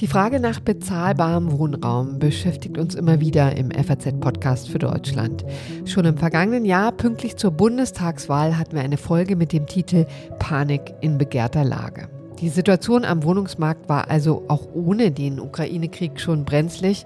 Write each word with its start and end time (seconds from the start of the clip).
Die 0.00 0.06
Frage 0.06 0.38
nach 0.38 0.60
bezahlbarem 0.60 1.58
Wohnraum 1.58 2.18
beschäftigt 2.18 2.78
uns 2.78 2.94
immer 2.94 3.20
wieder 3.20 3.56
im 3.56 3.70
FAZ-Podcast 3.70 4.68
für 4.68 4.78
Deutschland. 4.78 5.44
Schon 5.84 6.04
im 6.04 6.16
vergangenen 6.16 6.64
Jahr, 6.64 6.92
pünktlich 6.92 7.36
zur 7.36 7.50
Bundestagswahl, 7.50 8.56
hatten 8.56 8.76
wir 8.76 8.82
eine 8.82 8.96
Folge 8.96 9.34
mit 9.34 9.52
dem 9.52 9.66
Titel 9.66 10.06
Panik 10.38 10.94
in 11.00 11.18
begehrter 11.18 11.64
Lage. 11.64 12.08
Die 12.40 12.48
Situation 12.48 13.04
am 13.04 13.24
Wohnungsmarkt 13.24 13.88
war 13.88 14.08
also 14.08 14.44
auch 14.46 14.68
ohne 14.72 15.10
den 15.10 15.40
Ukraine-Krieg 15.40 16.20
schon 16.20 16.44
brenzlig, 16.44 17.04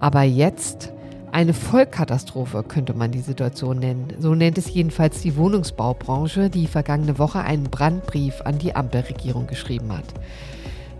aber 0.00 0.22
jetzt 0.22 0.92
eine 1.32 1.54
Vollkatastrophe 1.54 2.62
könnte 2.62 2.92
man 2.92 3.10
die 3.10 3.20
Situation 3.20 3.78
nennen. 3.78 4.12
So 4.18 4.34
nennt 4.34 4.58
es 4.58 4.72
jedenfalls 4.72 5.22
die 5.22 5.34
Wohnungsbaubranche, 5.36 6.50
die 6.50 6.66
vergangene 6.66 7.18
Woche 7.18 7.40
einen 7.40 7.64
Brandbrief 7.64 8.42
an 8.42 8.58
die 8.58 8.76
Ampelregierung 8.76 9.46
geschrieben 9.46 9.96
hat. 9.96 10.04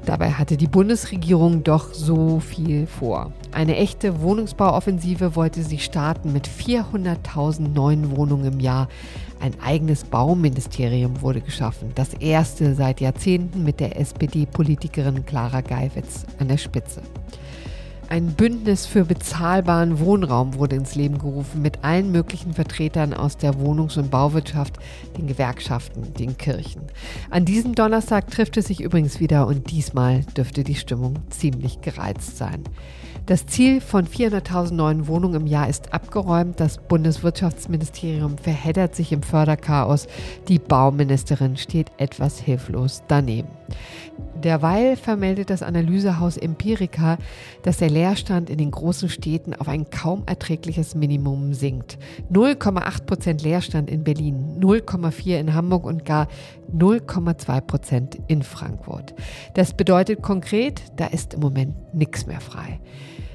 Dabei 0.07 0.33
hatte 0.33 0.57
die 0.57 0.67
Bundesregierung 0.67 1.63
doch 1.63 1.93
so 1.93 2.41
viel 2.41 2.87
vor. 2.87 3.33
Eine 3.53 3.77
echte 3.77 4.21
Wohnungsbauoffensive 4.21 5.37
wollte 5.37 5.63
sie 5.63 5.79
starten 5.79 6.33
mit 6.33 6.49
400.000 6.49 7.69
neuen 7.69 8.17
Wohnungen 8.17 8.55
im 8.55 8.61
Jahr. 8.61 8.89
Ein 9.39 9.53
eigenes 9.63 10.05
Bauministerium 10.05 11.21
wurde 11.21 11.41
geschaffen, 11.41 11.91
das 11.95 12.15
erste 12.15 12.75
seit 12.75 13.01
Jahrzehnten 13.01 13.63
mit 13.63 13.81
der 13.81 14.01
SPD-Politikerin 14.01 15.25
Clara 15.27 15.61
Geiwitz 15.61 16.25
an 16.39 16.49
der 16.49 16.59
Spitze. 16.59 17.03
Ein 18.13 18.35
Bündnis 18.35 18.85
für 18.85 19.07
bezahlbaren 19.07 19.99
Wohnraum 19.99 20.59
wurde 20.59 20.77
ins 20.77 20.95
Leben 20.95 21.17
gerufen 21.17 21.63
mit 21.63 21.83
allen 21.83 22.13
möglichen 22.13 22.53
Vertretern 22.53 23.15
aus 23.15 23.39
der 23.39 23.55
Wohnungs- 23.55 23.97
und 23.97 24.11
Bauwirtschaft, 24.11 24.77
den 25.17 25.29
Gewerkschaften, 25.29 26.13
den 26.13 26.37
Kirchen. 26.37 26.83
An 27.31 27.47
diesem 27.47 27.75
Donnerstag 27.75 28.31
trifft 28.31 28.59
es 28.59 28.67
sich 28.67 28.83
übrigens 28.83 29.19
wieder 29.19 29.47
und 29.47 29.71
diesmal 29.71 30.27
dürfte 30.37 30.63
die 30.63 30.75
Stimmung 30.75 31.21
ziemlich 31.31 31.81
gereizt 31.81 32.37
sein. 32.37 32.65
Das 33.25 33.47
Ziel 33.47 33.81
von 33.81 34.07
400.000 34.07 34.75
neuen 34.75 35.07
Wohnungen 35.07 35.41
im 35.41 35.47
Jahr 35.47 35.71
ist 35.71 35.95
abgeräumt. 35.95 36.61
Das 36.61 36.77
Bundeswirtschaftsministerium 36.77 38.37
verheddert 38.37 38.95
sich 38.95 39.13
im 39.13 39.23
Förderchaos. 39.23 40.07
Die 40.49 40.59
Bauministerin 40.59 41.57
steht 41.57 41.91
etwas 41.97 42.39
hilflos 42.39 43.05
daneben. 43.09 43.49
Derweil 44.35 44.97
vermeldet 44.97 45.51
das 45.51 45.63
Analysehaus 45.63 46.37
Empirica, 46.37 47.19
dass 47.63 47.79
der 47.79 47.91
Leerstand 47.91 48.51
in 48.51 48.59
den 48.59 48.71
großen 48.71 49.09
Städten 49.09 49.55
auf 49.55 49.69
ein 49.69 49.91
kaum 49.91 50.25
erträgliches 50.27 50.95
Minimum 50.95 51.55
sinkt. 51.55 51.99
0,8 52.33 53.05
Prozent 53.05 53.43
Leerstand 53.43 53.91
in 53.91 54.05
Berlin, 54.05 54.59
0,4 54.61 55.39
in 55.39 55.55
Hamburg 55.55 55.85
und 55.85 56.05
gar 56.05 56.29
0,2 56.75 57.61
Prozent 57.61 58.19
in 58.27 58.43
Frankfurt. 58.43 59.15
Das 59.55 59.75
bedeutet 59.75 60.23
konkret, 60.23 60.83
da 60.97 61.07
ist 61.07 61.35
im 61.35 61.41
Moment 61.41 61.95
nichts 61.95 62.27
mehr 62.27 62.41
frei. 62.41 62.81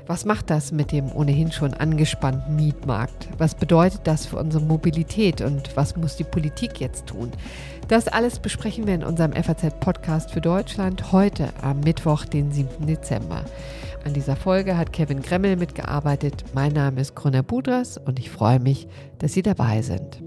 Was 0.07 0.23
macht 0.23 0.49
das 0.49 0.71
mit 0.71 0.93
dem 0.93 1.11
ohnehin 1.11 1.51
schon 1.51 1.73
angespannten 1.73 2.55
Mietmarkt? 2.55 3.27
Was 3.37 3.55
bedeutet 3.55 4.01
das 4.05 4.25
für 4.25 4.37
unsere 4.37 4.63
Mobilität 4.63 5.41
und 5.41 5.75
was 5.75 5.97
muss 5.97 6.15
die 6.15 6.23
Politik 6.23 6.79
jetzt 6.79 7.07
tun? 7.07 7.29
Das 7.89 8.07
alles 8.07 8.39
besprechen 8.39 8.87
wir 8.87 8.95
in 8.95 9.03
unserem 9.03 9.33
FAZ-Podcast 9.33 10.31
für 10.31 10.39
Deutschland 10.39 11.11
heute 11.11 11.49
am 11.61 11.81
Mittwoch, 11.81 12.23
den 12.23 12.53
7. 12.53 12.87
Dezember. 12.87 13.43
An 14.05 14.13
dieser 14.13 14.37
Folge 14.37 14.77
hat 14.77 14.93
Kevin 14.93 15.21
Gremmel 15.21 15.57
mitgearbeitet. 15.57 16.45
Mein 16.53 16.71
Name 16.71 17.01
ist 17.01 17.13
Grüner 17.13 17.43
Budras 17.43 17.97
und 17.97 18.17
ich 18.17 18.29
freue 18.29 18.61
mich, 18.61 18.87
dass 19.19 19.33
Sie 19.33 19.41
dabei 19.41 19.81
sind. 19.81 20.21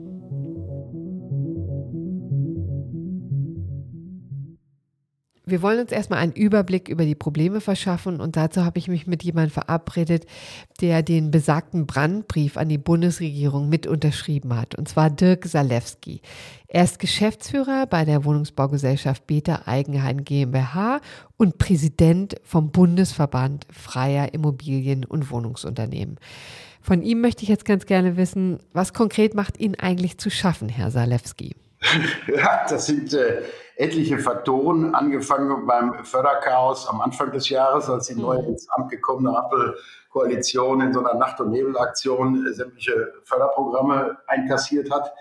Wir 5.51 5.63
wollen 5.63 5.81
uns 5.81 5.91
erstmal 5.91 6.21
einen 6.21 6.33
Überblick 6.33 6.89
über 6.89 7.05
die 7.05 7.17
Probleme 7.17 7.61
verschaffen 7.61 8.21
und 8.21 8.37
dazu 8.37 8.65
habe 8.65 8.79
ich 8.79 8.87
mich 8.87 9.09
mit 9.09 9.25
jemandem 9.25 9.51
verabredet, 9.51 10.25
der 10.81 11.03
den 11.03 11.33
besagten 11.33 11.87
Brandbrief 11.87 12.57
an 12.57 12.69
die 12.69 12.79
Bundesregierung 12.79 13.69
mit 13.69 13.89
unterschrieben 13.89 14.57
hat, 14.57 14.77
und 14.77 14.89
zwar 14.89 15.11
Dirk 15.11 15.47
Salewski. 15.47 16.21
Er 16.69 16.85
ist 16.85 17.01
Geschäftsführer 17.01 17.87
bei 17.87 18.05
der 18.05 18.25
Wohnungsbaugesellschaft 18.25 19.27
Beta 19.27 19.63
Eigenheim 19.67 20.23
GmbH 20.23 21.01
und 21.37 21.59
Präsident 21.59 22.37
vom 22.45 22.71
Bundesverband 22.71 23.67
freier 23.73 24.33
Immobilien- 24.33 25.05
und 25.05 25.33
Wohnungsunternehmen. 25.33 26.19
Von 26.81 27.03
ihm 27.03 27.21
möchte 27.21 27.43
ich 27.43 27.49
jetzt 27.49 27.65
ganz 27.65 27.87
gerne 27.87 28.17
wissen, 28.17 28.61
was 28.73 28.93
konkret 28.93 29.35
macht 29.35 29.59
Ihnen 29.59 29.75
eigentlich 29.75 30.19
zu 30.19 30.31
schaffen, 30.31 30.69
Herr 30.69 30.93
Salewski? 30.93 31.57
Ja, 32.27 32.67
das 32.69 32.87
sind 32.87 33.15
äh, 33.15 33.43
etliche 33.77 34.19
Faktoren, 34.19 34.95
angefangen 34.95 35.67
beim 35.67 36.05
Förderchaos 36.05 36.89
am 36.89 37.01
Anfang 37.01 37.33
des 37.33 37.49
Jahres, 37.49 37.89
als 37.89 38.09
die 38.09 38.15
neue 38.15 38.43
mhm. 38.43 38.49
ins 38.51 38.69
Amt 38.71 38.91
gekommene 38.91 39.37
Ampelkoalition 39.37 40.81
in 40.83 40.93
so 40.93 41.01
einer 41.01 41.15
Nacht- 41.15 41.41
und 41.41 41.51
Nebelaktion 41.51 42.47
äh, 42.47 42.53
sämtliche 42.53 43.15
Förderprogramme 43.25 44.19
einkassiert 44.27 44.91
hat, 44.91 45.13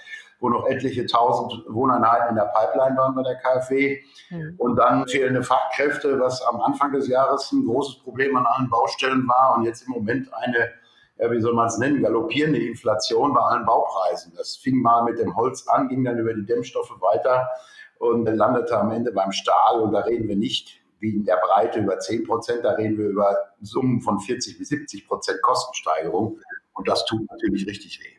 wo 0.42 0.50
noch 0.50 0.68
etliche 0.68 1.06
tausend 1.06 1.64
Wohneinheiten 1.70 2.30
in 2.30 2.36
der 2.36 2.52
Pipeline 2.54 2.98
waren 2.98 3.16
bei 3.16 3.24
der 3.24 3.36
KfW. 3.36 4.00
Mhm. 4.30 4.56
Und 4.58 4.76
dann 4.76 5.08
fehlende 5.08 5.44
Fachkräfte, 5.44 6.20
was 6.20 6.42
am 6.42 6.62
Anfang 6.62 6.92
des 6.92 7.08
Jahres 7.08 7.52
ein 7.52 7.66
großes 7.66 8.00
Problem 8.04 8.36
an 8.36 8.46
allen 8.46 8.70
Baustellen 8.70 9.28
war 9.28 9.56
und 9.58 9.64
jetzt 9.64 9.88
im 9.88 9.94
Moment 9.94 10.34
eine 10.34 10.70
wie 11.20 11.42
soll 11.42 11.54
man 11.54 11.68
es 11.68 11.78
nennen, 11.78 12.02
galoppierende 12.02 12.60
Inflation 12.60 13.34
bei 13.34 13.42
allen 13.42 13.66
Baupreisen. 13.66 14.34
Das 14.38 14.56
fing 14.56 14.82
mal 14.82 15.04
mit 15.04 15.20
dem 15.20 15.36
Holz 15.36 15.68
an, 15.68 15.90
ging 15.90 16.04
dann 16.04 16.18
über 16.18 16.34
die 16.34 16.46
Dämmstoffe 16.46 16.96
weiter 17.02 17.50
und 17.98 18.26
landete 18.26 18.80
am 18.80 18.92
Ende 18.92 19.12
beim 19.12 19.32
Stahl. 19.32 19.82
Und 19.82 19.92
da 19.92 20.00
reden 20.00 20.28
wir 20.30 20.38
nicht 20.38 20.80
wie 21.00 21.16
in 21.16 21.26
der 21.26 21.38
Breite 21.38 21.80
über 21.80 22.00
10 22.00 22.26
Prozent, 22.26 22.64
da 22.64 22.72
reden 22.72 22.98
wir 22.98 23.08
über 23.08 23.38
Summen 23.62 24.02
von 24.02 24.20
40 24.20 24.58
bis 24.58 24.70
70 24.70 25.08
Prozent 25.08 25.42
Kostensteigerung. 25.42 26.40
Und 26.74 26.88
das 26.88 27.06
tut 27.06 27.30
natürlich 27.30 27.68
richtig 27.68 28.00
weh. 28.02 28.19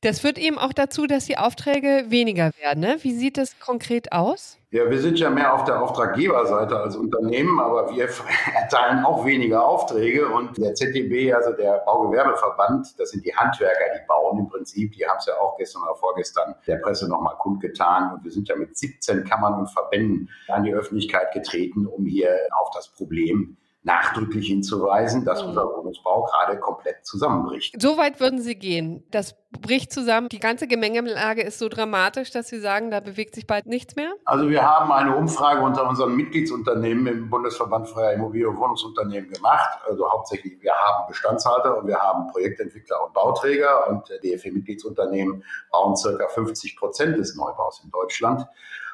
Das 0.00 0.20
führt 0.20 0.38
eben 0.38 0.58
auch 0.58 0.72
dazu, 0.72 1.06
dass 1.06 1.24
die 1.24 1.38
Aufträge 1.38 2.04
weniger 2.08 2.52
werden. 2.60 2.80
Ne? 2.80 2.98
Wie 3.02 3.12
sieht 3.12 3.36
das 3.36 3.58
konkret 3.58 4.12
aus? 4.12 4.56
Ja, 4.70 4.88
wir 4.88 5.00
sind 5.00 5.18
ja 5.18 5.30
mehr 5.30 5.54
auf 5.54 5.64
der 5.64 5.82
Auftraggeberseite 5.82 6.78
als 6.78 6.94
Unternehmen, 6.94 7.58
aber 7.58 7.90
wir 7.92 8.08
erteilen 8.54 9.04
auch 9.04 9.24
weniger 9.24 9.64
Aufträge. 9.64 10.28
Und 10.28 10.56
der 10.56 10.74
ZDB, 10.74 11.32
also 11.32 11.52
der 11.52 11.82
Baugewerbeverband, 11.86 12.98
das 12.98 13.10
sind 13.10 13.24
die 13.24 13.34
Handwerker, 13.34 13.84
die 13.94 14.06
bauen 14.06 14.38
im 14.38 14.48
Prinzip. 14.48 14.92
Die 14.92 15.04
haben 15.06 15.18
es 15.18 15.26
ja 15.26 15.34
auch 15.40 15.56
gestern 15.56 15.82
oder 15.82 15.96
vorgestern 15.96 16.54
der 16.66 16.76
Presse 16.76 17.08
nochmal 17.08 17.36
kundgetan. 17.38 18.12
Und 18.12 18.24
wir 18.24 18.30
sind 18.30 18.48
ja 18.48 18.56
mit 18.56 18.76
17 18.76 19.24
Kammern 19.24 19.54
und 19.54 19.68
Verbänden 19.68 20.28
an 20.48 20.62
die 20.62 20.74
Öffentlichkeit 20.74 21.32
getreten, 21.32 21.86
um 21.86 22.06
hier 22.06 22.30
auf 22.60 22.70
das 22.72 22.88
Problem 22.88 23.56
nachdrücklich 23.88 24.46
hinzuweisen, 24.46 25.24
dass 25.24 25.42
mhm. 25.42 25.48
unser 25.48 25.64
Wohnungsbau 25.64 26.24
gerade 26.24 26.60
komplett 26.60 27.06
zusammenbricht. 27.06 27.80
So 27.80 27.96
weit 27.96 28.20
würden 28.20 28.40
Sie 28.40 28.54
gehen. 28.54 29.02
Das 29.10 29.34
bricht 29.50 29.92
zusammen. 29.92 30.28
Die 30.28 30.40
ganze 30.40 30.66
Gemengelage 30.66 31.42
ist 31.42 31.58
so 31.58 31.70
dramatisch, 31.70 32.30
dass 32.30 32.48
Sie 32.48 32.60
sagen, 32.60 32.90
da 32.90 33.00
bewegt 33.00 33.34
sich 33.34 33.46
bald 33.46 33.66
nichts 33.66 33.96
mehr? 33.96 34.12
Also 34.26 34.50
wir 34.50 34.62
haben 34.62 34.92
eine 34.92 35.16
Umfrage 35.16 35.62
unter 35.62 35.88
unseren 35.88 36.14
Mitgliedsunternehmen 36.16 37.06
im 37.06 37.30
Bundesverband 37.30 37.88
Freier 37.88 38.12
Immobilien- 38.12 38.50
und 38.50 38.58
Wohnungsunternehmen 38.58 39.30
gemacht. 39.30 39.80
Also 39.88 40.10
hauptsächlich, 40.10 40.60
wir 40.60 40.72
haben 40.72 41.08
Bestandshalter 41.08 41.78
und 41.78 41.86
wir 41.86 41.98
haben 41.98 42.30
Projektentwickler 42.30 43.06
und 43.06 43.14
Bauträger 43.14 43.88
und 43.88 44.06
DFE-Mitgliedsunternehmen 44.22 45.42
bauen 45.72 45.96
circa 45.96 46.28
50 46.28 46.76
Prozent 46.76 47.16
des 47.16 47.34
Neubaus 47.34 47.80
in 47.82 47.90
Deutschland. 47.90 48.46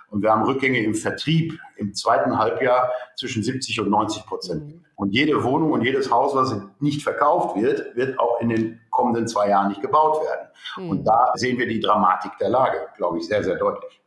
Und 0.08 0.22
wir 0.22 0.30
haben 0.30 0.44
Rückgänge 0.44 0.78
im 0.82 0.94
Vertrieb 0.94 1.58
im 1.76 1.94
zweiten 1.94 2.38
Halbjahr 2.38 2.92
zwischen 3.16 3.42
70 3.42 3.80
und 3.80 3.90
90 3.90 4.26
Prozent. 4.26 4.66
Mhm. 4.66 4.84
Und 4.96 5.10
jede 5.12 5.42
Wohnung 5.42 5.72
und 5.72 5.82
jedes 5.82 6.10
Haus, 6.10 6.34
was 6.34 6.54
nicht 6.78 7.02
verkauft 7.02 7.56
wird, 7.56 7.96
wird 7.96 8.18
auch 8.18 8.40
in 8.40 8.48
den 8.48 8.80
kommenden 8.90 9.26
zwei 9.26 9.48
Jahren 9.48 9.68
nicht 9.68 9.82
gebaut 9.82 10.22
werden. 10.24 10.48
Mhm. 10.76 10.90
Und 10.90 11.04
da 11.04 11.32
sehen 11.34 11.58
wir 11.58 11.66
die 11.66 11.80
Dramatik 11.80 12.32
der 12.38 12.48
Lage, 12.50 12.78
glaube 12.96 13.18
ich, 13.18 13.26
sehr, 13.26 13.42
sehr 13.42 13.56
deutlich. 13.56 14.00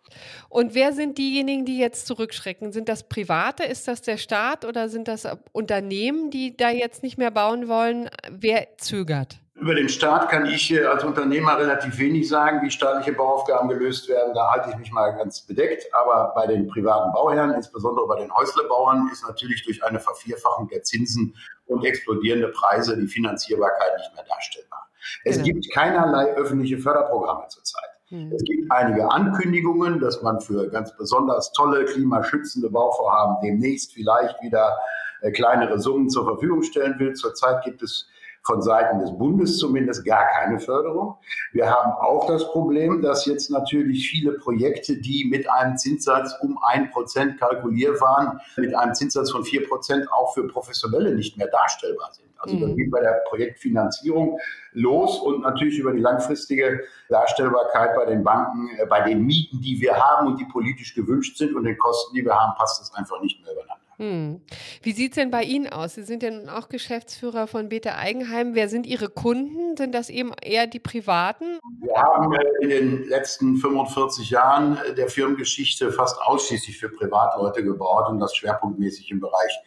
Und 0.50 0.74
wer 0.74 0.94
sind 0.94 1.18
diejenigen, 1.18 1.66
die 1.66 1.78
jetzt 1.78 2.08
zurückschrecken? 2.08 2.72
Sind 2.72 2.88
das 2.88 3.10
Private? 3.10 3.64
Ist 3.64 3.88
das 3.88 4.02
der 4.02 4.18
Staat 4.18 4.64
oder 4.64 4.88
sind 4.88 5.08
das 5.08 5.28
Unternehmen, 5.52 6.32
die 6.32 6.56
da 6.56 6.70
jetzt 6.70 7.04
nicht 7.04 7.18
mehr 7.18 7.32
bauen 7.32 7.68
wollen? 7.68 8.10
Wer 8.32 8.78
zögert? 8.78 9.40
Über 9.68 9.76
den 9.76 9.90
Staat 9.90 10.30
kann 10.30 10.46
ich 10.46 10.74
als 10.88 11.04
Unternehmer 11.04 11.58
relativ 11.58 11.98
wenig 11.98 12.30
sagen, 12.30 12.62
wie 12.62 12.72
staatliche 12.72 13.12
Bauaufgaben 13.12 13.68
gelöst 13.68 14.08
werden. 14.08 14.34
Da 14.34 14.50
halte 14.52 14.70
ich 14.70 14.78
mich 14.78 14.94
mal 14.94 15.10
ganz 15.10 15.42
bedeckt. 15.42 15.94
Aber 15.94 16.32
bei 16.34 16.48
den 16.48 16.70
privaten 16.70 17.12
Bauherren, 17.12 17.52
insbesondere 17.54 18.08
bei 18.08 18.18
den 18.18 18.34
Häuslebauern, 18.34 19.10
ist 19.12 19.28
natürlich 19.28 19.66
durch 19.66 19.84
eine 19.84 20.00
Vervierfachung 20.00 20.70
der 20.70 20.84
Zinsen 20.84 21.36
und 21.66 21.84
explodierende 21.84 22.48
Preise 22.48 22.96
die 22.96 23.08
Finanzierbarkeit 23.08 23.98
nicht 23.98 24.16
mehr 24.16 24.24
darstellbar. 24.24 24.88
Es 25.26 25.36
genau. 25.36 25.48
gibt 25.48 25.74
keinerlei 25.74 26.34
öffentliche 26.38 26.78
Förderprogramme 26.78 27.50
zurzeit. 27.50 27.90
Mhm. 28.10 28.32
Es 28.32 28.44
gibt 28.46 28.72
einige 28.72 29.12
Ankündigungen, 29.12 30.00
dass 30.00 30.22
man 30.22 30.40
für 30.40 30.70
ganz 30.70 30.96
besonders 30.96 31.52
tolle 31.52 31.84
klimaschützende 31.84 32.70
Bauvorhaben 32.70 33.36
demnächst 33.44 33.94
vielleicht 33.94 34.42
wieder 34.42 34.78
äh, 35.24 35.32
kleinere 35.32 35.78
Summen 35.78 36.10
zur 36.10 36.24
Verfügung 36.24 36.64
stellen 36.64 36.98
will. 37.00 37.16
Zurzeit 37.16 37.66
gibt 37.66 37.84
es 37.84 38.08
von 38.48 38.62
Seiten 38.62 39.00
des 39.00 39.16
Bundes 39.16 39.58
zumindest 39.58 40.06
gar 40.06 40.26
keine 40.30 40.60
Förderung. 40.60 41.18
Wir 41.52 41.70
haben 41.70 41.92
auch 41.92 42.28
das 42.28 42.50
Problem, 42.52 43.02
dass 43.02 43.26
jetzt 43.26 43.52
natürlich 43.52 44.10
viele 44.10 44.32
Projekte, 44.34 44.98
die 44.98 45.26
mit 45.30 45.50
einem 45.50 45.78
Zinssatz 45.78 46.34
um 46.42 46.58
ein 46.64 46.90
Prozent 46.90 47.40
kalkuliert 47.40 48.00
waren, 48.02 48.40
mit 48.56 48.74
einem 48.74 48.96
Zinssatz 48.96 49.32
von 49.32 49.44
vier 49.44 49.68
Prozent 49.68 50.08
auch 50.12 50.34
für 50.34 50.48
Professionelle 50.48 51.14
nicht 51.14 51.38
mehr 51.38 51.48
darstellbar 51.48 52.10
sind. 52.14 52.28
Also 52.40 52.56
mhm. 52.56 52.62
das 52.62 52.76
geht 52.76 52.92
bei 52.92 53.02
der 53.02 53.22
Projektfinanzierung 53.28 54.40
los 54.74 55.20
und 55.20 55.42
natürlich 55.42 55.80
über 55.80 55.92
die 55.92 56.00
langfristige 56.00 56.82
Darstellbarkeit 57.10 57.96
bei 57.96 58.06
den 58.06 58.24
Banken, 58.24 58.70
äh, 58.78 58.86
bei 58.86 59.02
den 59.02 59.26
Mieten, 59.26 59.60
die 59.62 59.82
wir 59.82 59.98
haben 59.98 60.28
und 60.28 60.40
die 60.40 60.46
politisch 60.46 60.94
gewünscht 60.96 61.38
sind 61.38 61.56
und 61.56 61.66
den 61.66 61.78
Kosten, 61.78 62.16
die 62.16 62.24
wir 62.24 62.34
haben, 62.34 62.56
passt 62.56 62.82
es 62.82 62.94
einfach 62.94 63.20
nicht 63.22 63.44
mehr 63.44 63.52
übereinander. 63.54 63.87
Hm. 64.00 64.42
Wie 64.84 64.92
sieht 64.92 65.14
es 65.14 65.16
denn 65.16 65.32
bei 65.32 65.42
Ihnen 65.42 65.68
aus? 65.68 65.96
Sie 65.96 66.04
sind 66.04 66.22
ja 66.22 66.30
nun 66.30 66.50
auch 66.50 66.70
Geschäftsführer 66.70 67.48
von 67.48 67.68
Bete 67.68 67.96
Eigenheim. 67.96 68.54
Wer 68.54 68.70
sind 68.70 68.86
Ihre 68.86 69.10
Kunden? 69.10 69.76
Sind 69.76 69.96
das 69.96 70.10
eben 70.10 70.34
eher 70.40 70.68
die 70.68 70.80
Privaten? 70.80 71.58
Wir 71.82 71.96
haben 71.96 72.32
äh, 72.32 72.44
in 72.62 72.70
den 72.70 73.04
letzten 73.06 73.58
45 73.58 74.30
Jahren 74.30 74.78
der 74.96 75.10
Firmengeschichte 75.10 75.92
fast 75.92 76.22
ausschließlich 76.22 76.78
für 76.78 76.90
Privatleute 76.90 77.64
gebaut 77.64 78.08
und 78.10 78.20
das 78.20 78.36
schwerpunktmäßig 78.36 79.10
im 79.10 79.20
Bereich 79.20 79.60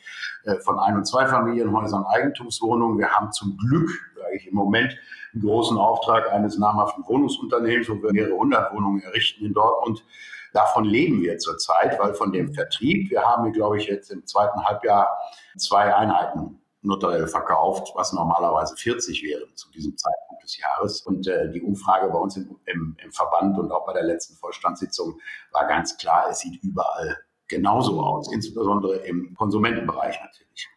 äh, 0.44 0.54
von 0.60 0.78
Ein- 0.78 0.98
und 0.98 1.06
Zweifamilienhäusern, 1.06 2.04
Eigentumswohnungen. 2.04 2.98
Wir 2.98 3.08
haben 3.08 3.32
zum 3.32 3.56
Glück, 3.56 3.90
sage 4.14 4.36
ich 4.36 4.46
im 4.46 4.54
Moment, 4.54 4.96
einen 5.32 5.42
großen 5.42 5.76
Auftrag 5.76 6.30
eines 6.32 6.56
namhaften 6.56 7.04
Wohnungsunternehmens, 7.04 7.88
wo 7.88 8.00
wir 8.00 8.12
mehrere 8.12 8.36
hundert 8.36 8.72
Wohnungen 8.72 9.02
errichten 9.02 9.44
in 9.44 9.54
Dortmund. 9.54 10.04
Davon 10.52 10.84
leben 10.84 11.22
wir 11.22 11.38
zurzeit, 11.38 11.98
weil 11.98 12.14
von 12.14 12.32
dem 12.32 12.52
Vertrieb, 12.54 13.10
wir 13.10 13.22
haben, 13.22 13.52
glaube 13.52 13.78
ich, 13.78 13.86
jetzt 13.86 14.10
im 14.10 14.26
zweiten 14.26 14.64
Halbjahr 14.64 15.08
zwei 15.56 15.94
Einheiten 15.94 16.60
notariell 16.82 17.26
verkauft, 17.26 17.92
was 17.94 18.12
normalerweise 18.12 18.74
40 18.76 19.22
wären 19.22 19.54
zu 19.54 19.70
diesem 19.70 19.96
Zeitpunkt 19.96 20.42
des 20.42 20.58
Jahres. 20.58 21.02
Und 21.02 21.26
äh, 21.28 21.50
die 21.50 21.62
Umfrage 21.62 22.08
bei 22.08 22.18
uns 22.18 22.36
im, 22.36 22.58
im, 22.66 22.96
im 23.02 23.12
Verband 23.12 23.58
und 23.58 23.70
auch 23.70 23.84
bei 23.86 23.92
der 23.92 24.04
letzten 24.04 24.34
Vorstandssitzung 24.36 25.20
war 25.52 25.66
ganz 25.66 25.96
klar, 25.98 26.28
es 26.30 26.40
sieht 26.40 26.62
überall 26.62 27.18
genauso 27.50 28.00
aus, 28.00 28.32
insbesondere 28.32 28.96
im 29.06 29.34
Konsumentenbereich 29.34 30.16
natürlich. 30.22 30.68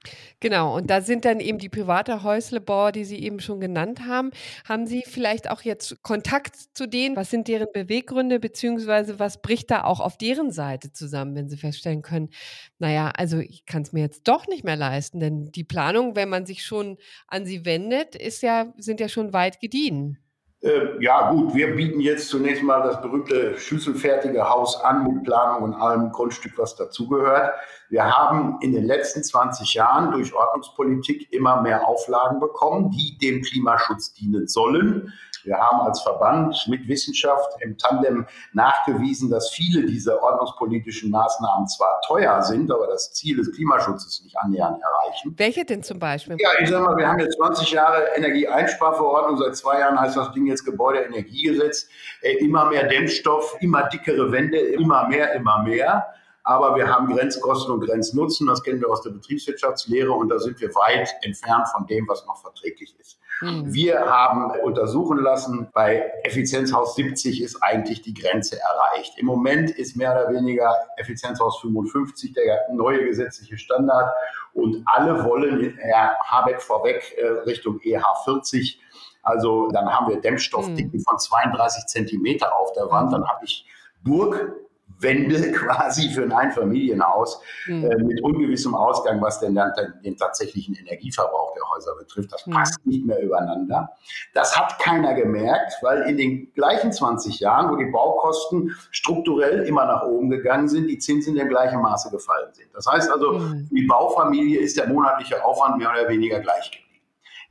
Genau, 0.42 0.76
und 0.76 0.90
da 0.90 1.00
sind 1.00 1.24
dann 1.24 1.40
eben 1.40 1.58
die 1.58 1.70
private 1.70 2.22
Häuslebauer, 2.24 2.92
die 2.92 3.06
Sie 3.06 3.20
eben 3.24 3.40
schon 3.40 3.62
genannt 3.62 4.06
haben. 4.06 4.32
Haben 4.68 4.88
Sie 4.88 5.04
vielleicht 5.06 5.50
auch 5.50 5.62
jetzt 5.62 6.04
Kontakt 6.04 6.58
zu 6.74 6.86
denen? 6.86 7.16
Was 7.16 7.30
sind 7.30 7.48
deren 7.48 7.70
Beweggründe, 7.74 8.42
beziehungsweise 8.42 9.20
was 9.20 9.42
bricht 9.42 9.72
da 9.72 9.86
auch 9.86 10.02
auf 10.02 10.18
deren 10.18 10.52
Seite 10.52 10.92
zusammen, 10.92 11.36
wenn 11.36 11.48
Sie 11.48 11.56
feststellen 11.56 12.02
können, 12.02 12.30
naja, 12.78 13.14
also 13.16 13.38
ich 13.38 13.66
kann 13.66 13.84
es 13.84 13.94
mir 13.94 14.02
jetzt 14.02 14.28
doch 14.28 14.48
nicht 14.48 14.66
mehr 14.66 14.76
leisten, 14.76 15.22
denn 15.22 15.46
die 15.52 15.64
Planung, 15.64 16.18
wenn 16.18 16.28
man 16.28 16.46
sich 16.46 16.66
schon 16.66 16.98
an 17.28 17.46
sie 17.46 17.64
wendet, 17.64 18.16
ist 18.16 18.44
ja, 18.44 18.74
sind 18.78 19.00
ja 19.00 19.08
schon 19.08 19.32
weit 19.32 19.62
gediehen. 19.62 20.23
Äh, 20.64 21.04
ja, 21.04 21.30
gut, 21.30 21.54
wir 21.54 21.76
bieten 21.76 22.00
jetzt 22.00 22.30
zunächst 22.30 22.64
mal 22.64 22.82
das 22.82 23.02
berühmte 23.02 23.58
schlüsselfertige 23.58 24.50
Haus 24.50 24.82
an 24.82 25.04
mit 25.04 25.26
Planung 25.26 25.64
und 25.64 25.74
allem 25.74 26.12
Grundstück, 26.12 26.54
was 26.58 26.76
dazugehört. 26.78 27.52
Wir 27.94 28.10
haben 28.10 28.58
in 28.62 28.74
den 28.74 28.86
letzten 28.86 29.24
20 29.24 29.76
Jahren 29.76 30.12
durch 30.12 30.34
Ordnungspolitik 30.34 31.32
immer 31.32 31.62
mehr 31.62 31.88
Auflagen 31.88 32.40
bekommen, 32.40 32.90
die 32.90 33.20
dem 33.20 33.44
Klimaschutz 33.44 34.14
dienen 34.14 34.48
sollen. 34.48 35.14
Wir 35.44 35.60
haben 35.60 35.82
als 35.82 36.02
Verband 36.02 36.58
mit 36.68 36.88
Wissenschaft 36.88 37.52
im 37.60 37.78
Tandem 37.78 38.26
nachgewiesen, 38.54 39.30
dass 39.30 39.52
viele 39.52 39.86
dieser 39.86 40.24
ordnungspolitischen 40.24 41.12
Maßnahmen 41.12 41.68
zwar 41.68 42.02
teuer 42.08 42.42
sind, 42.42 42.72
aber 42.72 42.88
das 42.88 43.14
Ziel 43.14 43.38
des 43.38 43.52
Klimaschutzes 43.52 44.24
nicht 44.24 44.36
annähernd 44.40 44.82
erreichen. 44.82 45.36
Welche 45.38 45.64
denn 45.64 45.84
zum 45.84 46.00
Beispiel? 46.00 46.38
Ja, 46.40 46.50
ich 46.60 46.70
sage 46.70 46.84
mal, 46.84 46.98
wir 46.98 47.08
haben 47.08 47.20
jetzt 47.20 47.38
20 47.38 47.74
Jahre 47.74 48.06
Energieeinsparverordnung, 48.16 49.38
seit 49.38 49.56
zwei 49.56 49.82
Jahren 49.82 50.00
heißt 50.02 50.18
das 50.18 50.32
Ding 50.32 50.48
jetzt 50.48 50.66
Gebäudeenergiegesetz. 50.66 51.88
Äh, 52.22 52.38
immer 52.38 52.66
mehr 52.66 52.88
Dämmstoff, 52.88 53.56
immer 53.60 53.84
dickere 53.90 54.32
Wände, 54.32 54.58
immer 54.58 55.08
mehr, 55.10 55.36
immer 55.36 55.62
mehr. 55.62 56.08
Aber 56.44 56.76
wir 56.76 56.88
haben 56.88 57.08
Grenzkosten 57.08 57.74
und 57.74 57.82
Grenznutzen, 57.82 58.48
das 58.48 58.62
kennen 58.64 58.82
wir 58.82 58.90
aus 58.90 59.02
der 59.02 59.12
Betriebswirtschaftslehre 59.12 60.12
und 60.12 60.28
da 60.28 60.40
sind 60.40 60.60
wir 60.60 60.76
weit 60.76 61.16
entfernt 61.22 61.70
von 61.70 61.88
dem, 61.88 62.06
was 62.08 62.26
noch 62.26 62.42
verträglich 62.42 62.96
ist. 63.00 63.18
Mhm. 63.42 63.74
Wir 63.74 64.00
haben 64.00 64.52
untersuchen 64.62 65.20
lassen, 65.20 65.70
bei 65.74 66.12
Effizienzhaus 66.24 66.96
70 66.96 67.42
ist 67.42 67.64
eigentlich 67.64 68.02
die 68.02 68.14
Grenze 68.14 68.60
erreicht. 68.60 69.18
Im 69.18 69.26
Moment 69.26 69.72
ist 69.72 69.96
mehr 69.96 70.12
oder 70.12 70.34
weniger 70.34 70.76
Effizienzhaus 70.98 71.60
55 71.62 72.34
der 72.34 72.68
neue 72.74 73.06
gesetzliche 73.06 73.58
Standard 73.58 74.14
und 74.54 74.84
alle 74.86 75.24
wollen, 75.24 75.78
Herr 75.78 76.18
Habeck 76.26 76.62
vorweg, 76.62 77.16
äh, 77.18 77.26
Richtung 77.46 77.80
EH 77.82 78.04
40. 78.26 78.82
Also 79.24 79.70
dann 79.70 79.90
haben 79.90 80.10
wir 80.10 80.20
Dämmstoffdicken 80.20 81.00
mhm. 81.00 81.04
von 81.04 81.18
32 81.18 81.86
Zentimeter 81.86 82.54
auf 82.58 82.74
der 82.74 82.90
Wand. 82.92 83.14
Dann 83.14 83.26
habe 83.28 83.46
ich 83.46 83.66
Burg 84.04 84.54
Wände 85.04 85.52
quasi 85.54 86.10
für 86.10 86.24
ein 86.24 86.32
Einfamilienhaus 86.32 87.42
mhm. 87.68 87.86
äh, 87.86 87.96
mit 87.98 88.24
ungewissem 88.24 88.74
Ausgang, 88.74 89.22
was 89.22 89.40
denn 89.40 89.54
dann 89.54 89.72
den 90.04 90.18
tatsächlichen 90.18 90.76
Energieverbrauch 90.76 91.54
der 91.54 91.64
Häuser 91.70 91.96
betrifft. 92.00 92.32
Das 92.34 92.48
mhm. 92.48 92.54
passt 92.54 92.86
nicht 92.86 93.06
mehr 93.06 93.22
übereinander. 93.22 93.90
Das 94.34 94.56
hat 94.56 94.80
keiner 94.80 95.14
gemerkt, 95.14 95.74
weil 95.82 96.04
in 96.04 96.18
den 96.18 96.54
gleichen 96.54 96.92
20 96.92 97.40
Jahren, 97.40 97.72
wo 97.72 97.76
die 97.76 97.92
Baukosten 97.92 98.76
strukturell 98.92 99.64
immer 99.64 99.86
nach 99.86 100.04
oben 100.04 100.30
gegangen 100.30 100.68
sind, 100.68 100.88
die 100.88 100.98
Zinsen 100.98 101.34
in 101.34 101.40
dem 101.40 101.50
gleichen 101.50 101.82
Maße 101.82 102.10
gefallen 102.10 102.54
sind. 102.54 102.70
Das 102.74 102.88
heißt 102.88 103.12
also, 103.12 103.34
mhm. 103.34 103.68
für 103.68 103.76
die 103.76 103.86
Baufamilie 103.86 104.60
ist 104.60 104.78
der 104.78 104.88
monatliche 104.88 105.44
Aufwand 105.44 105.78
mehr 105.78 105.92
oder 105.92 106.08
weniger 106.08 106.40
gleich 106.40 106.72
geblieben. 106.72 106.93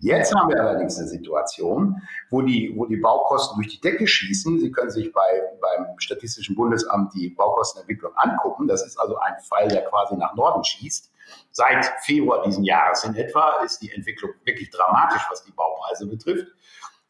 Jetzt 0.02 0.34
haben 0.34 0.48
wir 0.48 0.60
allerdings 0.60 0.98
eine 0.98 1.06
Situation, 1.06 2.02
wo 2.28 2.42
die, 2.42 2.72
wo 2.74 2.86
die 2.86 2.96
Baukosten 2.96 3.56
durch 3.56 3.68
die 3.68 3.80
Decke 3.80 4.08
schießen. 4.08 4.58
Sie 4.58 4.72
können 4.72 4.90
sich 4.90 5.12
bei, 5.12 5.42
beim 5.60 5.94
Statistischen 5.98 6.56
Bundesamt 6.56 7.14
die 7.14 7.28
Baukostenentwicklung 7.30 8.12
angucken. 8.16 8.66
Das 8.66 8.84
ist 8.84 8.98
also 8.98 9.16
ein 9.18 9.34
Fall, 9.44 9.68
der 9.68 9.84
quasi 9.84 10.16
nach 10.16 10.34
Norden 10.34 10.64
schießt. 10.64 11.08
Seit 11.52 11.84
Februar 12.00 12.42
diesen 12.42 12.64
Jahres 12.64 13.04
in 13.04 13.14
etwa 13.14 13.62
ist 13.64 13.80
die 13.80 13.92
Entwicklung 13.92 14.32
wirklich 14.42 14.70
dramatisch, 14.70 15.24
was 15.30 15.44
die 15.44 15.52
Baupreise 15.52 16.08
betrifft. 16.08 16.48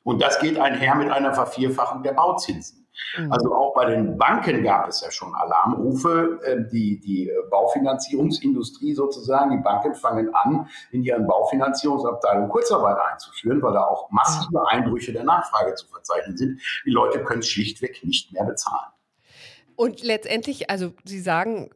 Und 0.03 0.21
das 0.21 0.39
geht 0.39 0.59
einher 0.59 0.95
mit 0.95 1.11
einer 1.11 1.33
Vervierfachung 1.33 2.03
der 2.03 2.13
Bauzinsen. 2.13 2.82
Mhm. 3.17 3.33
Also 3.33 3.55
auch 3.55 3.75
bei 3.75 3.87
den 3.87 4.17
Banken 4.19 4.63
gab 4.63 4.89
es 4.89 5.01
ja 5.01 5.11
schon 5.11 5.35
Alarmrufe. 5.35 6.41
Ähm, 6.47 6.69
die, 6.73 7.01
die 7.01 7.29
äh, 7.29 7.35
Baufinanzierungsindustrie 7.51 8.95
sozusagen, 8.95 9.57
die 9.57 9.63
Banken 9.63 9.95
fangen 9.95 10.35
an, 10.35 10.69
in 10.91 11.03
ihren 11.03 11.27
Baufinanzierungsabteilungen 11.27 12.49
Kurzarbeit 12.49 12.99
einzuführen, 13.13 13.63
weil 13.63 13.75
da 13.75 13.85
auch 13.85 14.11
massive 14.11 14.67
Einbrüche 14.69 15.13
der 15.13 15.25
Nachfrage 15.25 15.75
zu 15.75 15.87
verzeichnen 15.89 16.37
sind. 16.37 16.61
Die 16.85 16.91
Leute 16.91 17.23
können 17.25 17.41
es 17.41 17.49
schlichtweg 17.49 18.05
nicht 18.05 18.33
mehr 18.33 18.45
bezahlen. 18.45 18.93
Und 19.77 20.03
letztendlich, 20.03 20.71
also 20.71 20.93
Sie 21.05 21.21
sagen, 21.21 21.71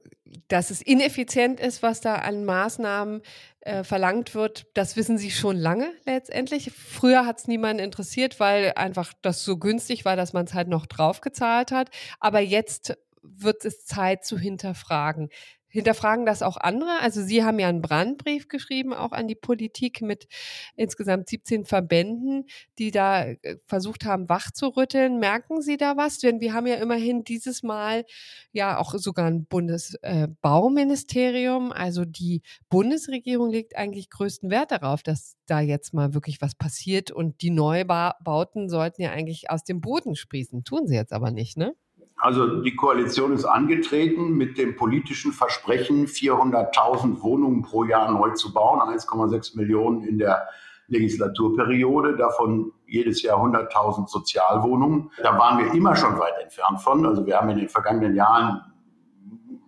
dass 0.48 0.70
es 0.70 0.82
ineffizient 0.82 1.60
ist, 1.60 1.82
was 1.82 2.00
da 2.00 2.16
an 2.16 2.44
Maßnahmen 2.44 3.22
äh, 3.60 3.84
verlangt 3.84 4.34
wird, 4.34 4.66
das 4.74 4.96
wissen 4.96 5.18
Sie 5.18 5.30
schon 5.30 5.56
lange 5.56 5.92
letztendlich. 6.04 6.72
Früher 6.72 7.26
hat 7.26 7.38
es 7.38 7.48
niemanden 7.48 7.82
interessiert, 7.82 8.40
weil 8.40 8.72
einfach 8.76 9.12
das 9.22 9.44
so 9.44 9.56
günstig 9.56 10.04
war, 10.04 10.16
dass 10.16 10.32
man 10.32 10.44
es 10.44 10.54
halt 10.54 10.68
noch 10.68 10.86
draufgezahlt 10.86 11.72
hat. 11.72 11.90
Aber 12.20 12.40
jetzt 12.40 12.96
wird 13.22 13.64
es 13.64 13.84
Zeit 13.84 14.24
zu 14.24 14.38
hinterfragen. 14.38 15.30
Hinterfragen 15.76 16.24
das 16.24 16.40
auch 16.40 16.56
andere? 16.56 17.00
Also 17.02 17.22
Sie 17.22 17.44
haben 17.44 17.58
ja 17.58 17.68
einen 17.68 17.82
Brandbrief 17.82 18.48
geschrieben, 18.48 18.94
auch 18.94 19.12
an 19.12 19.28
die 19.28 19.34
Politik 19.34 20.00
mit 20.00 20.26
insgesamt 20.74 21.28
17 21.28 21.66
Verbänden, 21.66 22.46
die 22.78 22.90
da 22.90 23.26
äh, 23.26 23.58
versucht 23.66 24.06
haben, 24.06 24.26
wach 24.30 24.50
zu 24.52 24.68
rütteln. 24.68 25.18
Merken 25.18 25.60
Sie 25.60 25.76
da 25.76 25.98
was? 25.98 26.18
Denn 26.18 26.40
wir 26.40 26.54
haben 26.54 26.66
ja 26.66 26.76
immerhin 26.76 27.24
dieses 27.24 27.62
Mal 27.62 28.06
ja 28.52 28.78
auch 28.78 28.94
sogar 28.94 29.26
ein 29.26 29.44
Bundesbauministerium. 29.44 31.72
Äh, 31.72 31.74
also 31.74 32.06
die 32.06 32.40
Bundesregierung 32.70 33.50
legt 33.50 33.76
eigentlich 33.76 34.08
größten 34.08 34.48
Wert 34.48 34.70
darauf, 34.70 35.02
dass 35.02 35.36
da 35.44 35.60
jetzt 35.60 35.92
mal 35.92 36.14
wirklich 36.14 36.40
was 36.40 36.54
passiert 36.54 37.10
und 37.10 37.42
die 37.42 37.50
Neubauten 37.50 38.70
sollten 38.70 39.02
ja 39.02 39.10
eigentlich 39.10 39.50
aus 39.50 39.62
dem 39.62 39.82
Boden 39.82 40.16
sprießen. 40.16 40.64
Tun 40.64 40.86
sie 40.86 40.94
jetzt 40.94 41.12
aber 41.12 41.30
nicht, 41.30 41.58
ne? 41.58 41.74
Also 42.18 42.62
die 42.62 42.74
Koalition 42.74 43.32
ist 43.32 43.44
angetreten 43.44 44.36
mit 44.36 44.56
dem 44.56 44.76
politischen 44.76 45.32
Versprechen, 45.32 46.06
400.000 46.06 47.22
Wohnungen 47.22 47.62
pro 47.62 47.84
Jahr 47.84 48.10
neu 48.10 48.30
zu 48.30 48.52
bauen, 48.52 48.80
1,6 48.80 49.56
Millionen 49.56 50.02
in 50.02 50.18
der 50.18 50.48
Legislaturperiode, 50.88 52.16
davon 52.16 52.72
jedes 52.86 53.22
Jahr 53.22 53.38
100.000 53.38 54.08
Sozialwohnungen. 54.08 55.10
Da 55.22 55.36
waren 55.38 55.58
wir 55.58 55.74
immer 55.74 55.96
schon 55.96 56.18
weit 56.18 56.34
entfernt 56.42 56.80
von. 56.80 57.04
Also 57.04 57.26
wir 57.26 57.36
haben 57.36 57.50
in 57.50 57.58
den 57.58 57.68
vergangenen 57.68 58.14
Jahren 58.14 58.62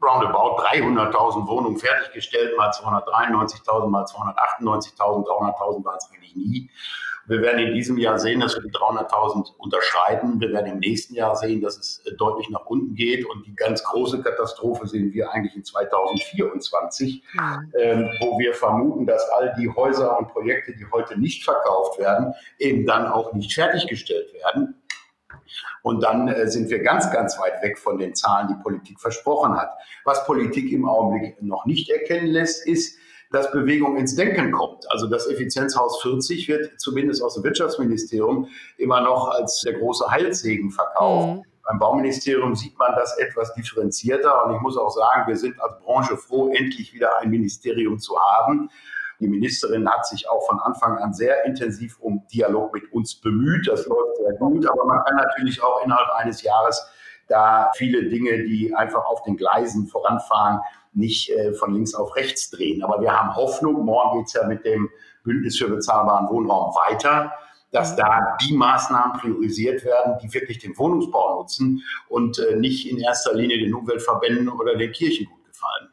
roundabout 0.02 0.62
300.000 0.62 1.46
Wohnungen 1.46 1.78
fertiggestellt, 1.78 2.56
mal 2.56 2.70
293.000, 2.70 3.86
mal 3.88 4.04
298.000, 4.04 5.26
300.000 5.26 5.84
waren 5.84 5.96
es 5.96 6.08
eigentlich 6.10 6.36
nie. 6.36 6.70
Wir 7.28 7.42
werden 7.42 7.58
in 7.58 7.74
diesem 7.74 7.98
Jahr 7.98 8.18
sehen, 8.18 8.40
dass 8.40 8.56
wir 8.56 8.62
die 8.62 8.70
300.000 8.70 9.54
unterschreiten. 9.58 10.40
Wir 10.40 10.50
werden 10.50 10.72
im 10.72 10.78
nächsten 10.78 11.14
Jahr 11.14 11.36
sehen, 11.36 11.60
dass 11.60 11.76
es 11.76 12.02
äh, 12.06 12.16
deutlich 12.16 12.48
nach 12.48 12.64
unten 12.64 12.94
geht. 12.94 13.26
Und 13.26 13.46
die 13.46 13.54
ganz 13.54 13.84
große 13.84 14.22
Katastrophe 14.22 14.88
sehen 14.88 15.12
wir 15.12 15.30
eigentlich 15.30 15.54
in 15.54 15.62
2024, 15.62 17.22
mhm. 17.34 17.72
ähm, 17.78 18.10
wo 18.20 18.38
wir 18.38 18.54
vermuten, 18.54 19.06
dass 19.06 19.28
all 19.30 19.54
die 19.60 19.68
Häuser 19.68 20.18
und 20.18 20.28
Projekte, 20.28 20.74
die 20.74 20.86
heute 20.90 21.20
nicht 21.20 21.44
verkauft 21.44 21.98
werden, 21.98 22.32
eben 22.58 22.86
dann 22.86 23.06
auch 23.06 23.34
nicht 23.34 23.52
fertiggestellt 23.52 24.32
werden. 24.32 24.74
Und 25.82 26.02
dann 26.02 26.28
äh, 26.28 26.48
sind 26.48 26.70
wir 26.70 26.82
ganz, 26.82 27.10
ganz 27.10 27.38
weit 27.38 27.62
weg 27.62 27.78
von 27.78 27.98
den 27.98 28.14
Zahlen, 28.14 28.48
die 28.48 28.62
Politik 28.62 29.00
versprochen 29.00 29.56
hat. 29.56 29.70
Was 30.04 30.24
Politik 30.26 30.72
im 30.72 30.88
Augenblick 30.88 31.40
noch 31.42 31.66
nicht 31.66 31.90
erkennen 31.90 32.28
lässt, 32.28 32.66
ist, 32.66 32.98
dass 33.30 33.50
Bewegung 33.52 33.96
ins 33.96 34.14
Denken 34.14 34.52
kommt. 34.52 34.90
Also 34.90 35.06
das 35.06 35.26
Effizienzhaus 35.28 36.00
40 36.02 36.48
wird 36.48 36.80
zumindest 36.80 37.22
aus 37.22 37.34
dem 37.34 37.44
Wirtschaftsministerium 37.44 38.48
immer 38.78 39.00
noch 39.00 39.28
als 39.28 39.60
der 39.60 39.74
große 39.74 40.10
Heilsegen 40.10 40.70
verkauft. 40.70 41.38
Mhm. 41.38 41.44
Beim 41.68 41.78
Bauministerium 41.78 42.54
sieht 42.54 42.78
man 42.78 42.94
das 42.94 43.18
etwas 43.18 43.52
differenzierter 43.52 44.46
und 44.46 44.54
ich 44.54 44.60
muss 44.62 44.78
auch 44.78 44.88
sagen, 44.88 45.28
wir 45.28 45.36
sind 45.36 45.60
als 45.60 45.78
Branche 45.80 46.16
froh, 46.16 46.48
endlich 46.48 46.94
wieder 46.94 47.18
ein 47.18 47.28
Ministerium 47.28 47.98
zu 47.98 48.18
haben. 48.18 48.70
Die 49.20 49.28
Ministerin 49.28 49.88
hat 49.88 50.06
sich 50.06 50.28
auch 50.28 50.46
von 50.46 50.60
Anfang 50.60 50.98
an 50.98 51.12
sehr 51.12 51.44
intensiv 51.44 51.98
um 52.00 52.26
Dialog 52.32 52.72
mit 52.72 52.92
uns 52.92 53.16
bemüht. 53.16 53.66
Das 53.66 53.86
läuft 53.86 54.16
sehr 54.16 54.34
gut, 54.34 54.66
aber 54.68 54.84
man 54.84 55.04
kann 55.04 55.16
natürlich 55.16 55.62
auch 55.62 55.84
innerhalb 55.84 56.08
eines 56.14 56.42
Jahres 56.42 56.86
da 57.26 57.70
viele 57.74 58.08
Dinge, 58.08 58.44
die 58.44 58.74
einfach 58.74 59.04
auf 59.04 59.22
den 59.22 59.36
Gleisen 59.36 59.86
voranfahren, 59.86 60.60
nicht 60.92 61.30
äh, 61.30 61.52
von 61.52 61.74
links 61.74 61.94
auf 61.94 62.16
rechts 62.16 62.50
drehen. 62.50 62.82
Aber 62.82 63.00
wir 63.00 63.12
haben 63.12 63.36
Hoffnung, 63.36 63.84
morgen 63.84 64.18
geht 64.18 64.28
es 64.28 64.32
ja 64.32 64.46
mit 64.46 64.64
dem 64.64 64.88
Bündnis 65.24 65.58
für 65.58 65.68
bezahlbaren 65.68 66.28
Wohnraum 66.28 66.74
weiter, 66.74 67.32
dass 67.70 67.96
da 67.96 68.36
die 68.40 68.54
Maßnahmen 68.54 69.18
priorisiert 69.18 69.84
werden, 69.84 70.18
die 70.22 70.32
wirklich 70.32 70.58
den 70.58 70.76
Wohnungsbau 70.78 71.40
nutzen 71.40 71.82
und 72.08 72.38
äh, 72.38 72.56
nicht 72.56 72.90
in 72.90 72.98
erster 72.98 73.34
Linie 73.34 73.58
den 73.58 73.74
Umweltverbänden 73.74 74.48
oder 74.48 74.76
den 74.76 74.90
Kirchen 74.92 75.26
gut 75.26 75.44
gefallen. 75.44 75.88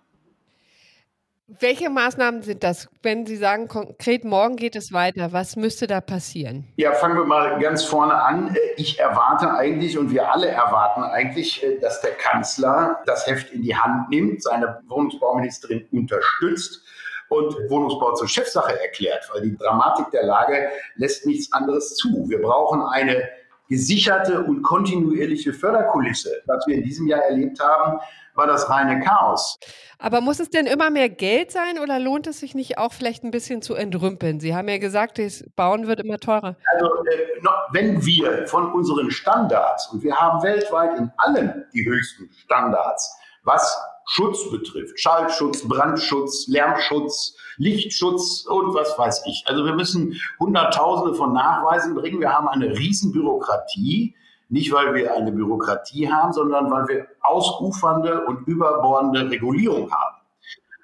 Welche 1.48 1.92
Maßnahmen 1.92 2.42
sind 2.42 2.64
das? 2.64 2.90
Wenn 3.04 3.28
Sie 3.28 3.36
sagen, 3.36 3.68
konkret 3.68 4.26
morgen 4.26 4.56
geht 4.56 4.76
es 4.76 4.92
weiter, 4.92 5.32
was 5.32 5.56
müsste 5.56 5.86
da 5.86 6.02
passieren? 6.02 6.68
Ja, 6.76 6.92
fangen 6.94 7.16
wir 7.18 7.24
mal 7.24 7.60
ganz 7.60 7.84
vorne 7.84 8.16
an. 8.16 8.58
Ich 8.78 9.00
erwarte 9.00 9.54
eigentlich 9.54 9.96
und 9.96 10.10
wir 10.10 10.32
alle 10.34 10.48
erwarten 10.48 11.04
eigentlich, 11.04 11.64
dass 11.82 12.02
der 12.02 12.14
Kanzler 12.14 13.00
das 13.06 13.28
Heft 13.28 13.52
in 13.52 13.62
die 13.62 13.76
Hand 13.76 14.10
nimmt, 14.10 14.42
seine 14.42 14.82
Wohnungsbauministerin 14.88 15.88
unterstützt 15.92 16.82
und 17.30 17.54
Wohnungsbau 17.70 18.16
zur 18.16 18.28
Chefsache 18.28 18.82
erklärt, 18.82 19.30
weil 19.32 19.44
die 19.44 19.56
Dramatik 19.56 20.10
der 20.10 20.24
Lage 20.24 20.70
lässt 20.96 21.28
nichts 21.28 21.54
anderes 21.54 21.96
zu. 21.96 22.28
Wir 22.28 22.42
brauchen 22.42 22.82
eine 22.82 23.30
gesicherte 23.68 24.42
und 24.42 24.62
kontinuierliche 24.62 25.54
Förderkulisse. 25.54 26.30
Was 26.46 26.66
wir 26.68 26.76
in 26.76 26.84
diesem 26.84 27.08
Jahr 27.08 27.22
erlebt 27.22 27.60
haben, 27.60 28.00
war 28.36 28.48
das 28.48 28.70
reine 28.70 29.00
Chaos. 29.02 29.58
Aber 29.98 30.22
muss 30.22 30.40
es 30.40 30.50
denn 30.50 30.68
immer 30.68 30.90
mehr 30.90 31.10
Geld 31.10 31.52
sein 31.52 31.80
oder 31.82 32.00
lohnt 32.00 32.28
es 32.28 32.40
sich 32.40 32.54
nicht 32.54 32.78
auch 32.78 32.92
vielleicht 32.92 33.24
ein 33.24 33.32
bisschen 33.32 33.62
zu 33.62 33.76
entrümpeln? 33.76 34.40
Sie 34.40 34.54
haben 34.54 34.68
ja 34.68 34.78
gesagt, 34.78 35.18
das 35.18 35.46
Bauen 35.56 35.88
wird 35.88 36.02
immer 36.02 36.20
teurer. 36.20 36.58
Also 36.74 36.86
äh, 37.06 37.48
wenn 37.72 38.06
wir 38.06 38.48
von 38.48 38.72
unseren 38.74 39.10
Standards, 39.10 39.88
und 39.92 40.04
wir 40.04 40.16
haben 40.16 40.44
weltweit 40.44 40.98
in 41.00 41.12
allen 41.18 41.66
die 41.74 41.86
höchsten 41.86 42.30
Standards, 42.44 43.16
was 43.44 43.78
Schutz 44.08 44.50
betrifft, 44.52 45.00
Schallschutz, 45.00 45.68
Brandschutz, 45.68 46.48
Lärmschutz, 46.48 47.36
Lichtschutz 47.58 48.46
und 48.48 48.74
was 48.74 48.98
weiß 48.98 49.24
ich. 49.26 49.44
Also 49.48 49.66
wir 49.66 49.74
müssen 49.74 50.20
Hunderttausende 50.40 51.16
von 51.16 51.34
Nachweisen 51.34 51.96
bringen. 51.96 52.20
Wir 52.20 52.34
haben 52.34 52.48
eine 52.48 52.78
Riesenbürokratie 52.78 54.16
nicht, 54.50 54.72
weil 54.72 54.94
wir 54.94 55.14
eine 55.14 55.32
Bürokratie 55.32 56.12
haben, 56.12 56.32
sondern 56.32 56.70
weil 56.70 56.88
wir 56.88 57.08
ausufernde 57.22 58.26
und 58.26 58.48
überbordende 58.48 59.30
Regulierung 59.30 59.92
haben. 59.92 60.16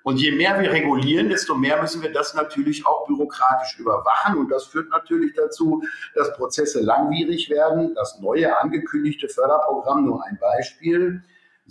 Und 0.04 0.18
je 0.18 0.32
mehr 0.32 0.60
wir 0.60 0.72
regulieren, 0.72 1.30
desto 1.30 1.54
mehr 1.54 1.80
müssen 1.80 2.02
wir 2.02 2.12
das 2.12 2.34
natürlich 2.34 2.88
auch 2.88 3.06
bürokratisch 3.06 3.78
überwachen. 3.78 4.36
Und 4.40 4.50
das 4.50 4.66
führt 4.66 4.90
natürlich 4.90 5.36
dazu, 5.36 5.84
dass 6.16 6.36
Prozesse 6.38 6.82
langwierig 6.82 7.52
werden. 7.52 7.94
Das 7.94 8.20
neue 8.20 8.60
angekündigte 8.60 9.30
Förderprogramm, 9.30 10.06
nur 10.06 10.26
ein 10.26 10.40
Beispiel, 10.42 11.22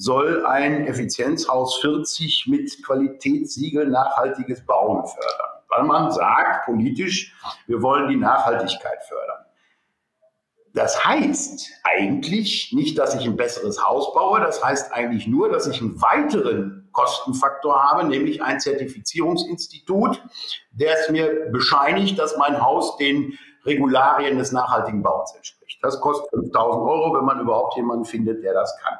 soll 0.00 0.46
ein 0.46 0.86
Effizienzhaus 0.86 1.78
40 1.82 2.46
mit 2.48 2.82
Qualitätssiegel 2.84 3.86
nachhaltiges 3.86 4.64
Bauen 4.64 5.06
fördern. 5.06 5.50
Weil 5.68 5.82
man 5.84 6.10
sagt 6.10 6.64
politisch, 6.64 7.34
wir 7.66 7.82
wollen 7.82 8.08
die 8.08 8.16
Nachhaltigkeit 8.16 9.04
fördern. 9.06 9.44
Das 10.72 11.04
heißt 11.04 11.70
eigentlich 11.82 12.72
nicht, 12.72 12.96
dass 12.98 13.14
ich 13.14 13.26
ein 13.26 13.36
besseres 13.36 13.84
Haus 13.84 14.14
baue, 14.14 14.40
das 14.40 14.64
heißt 14.64 14.92
eigentlich 14.94 15.26
nur, 15.26 15.50
dass 15.50 15.66
ich 15.66 15.82
einen 15.82 16.00
weiteren 16.00 16.88
Kostenfaktor 16.92 17.82
habe, 17.82 18.04
nämlich 18.04 18.42
ein 18.42 18.58
Zertifizierungsinstitut, 18.58 20.22
der 20.70 20.98
es 20.98 21.10
mir 21.10 21.50
bescheinigt, 21.50 22.18
dass 22.18 22.38
mein 22.38 22.60
Haus 22.60 22.96
den 22.96 23.38
Regularien 23.66 24.38
des 24.38 24.52
nachhaltigen 24.52 25.02
Bauens 25.02 25.34
entspricht. 25.34 25.78
Das 25.82 26.00
kostet 26.00 26.30
5000 26.30 26.82
Euro, 26.82 27.14
wenn 27.18 27.26
man 27.26 27.40
überhaupt 27.40 27.76
jemanden 27.76 28.06
findet, 28.06 28.42
der 28.42 28.54
das 28.54 28.74
kann. 28.78 28.96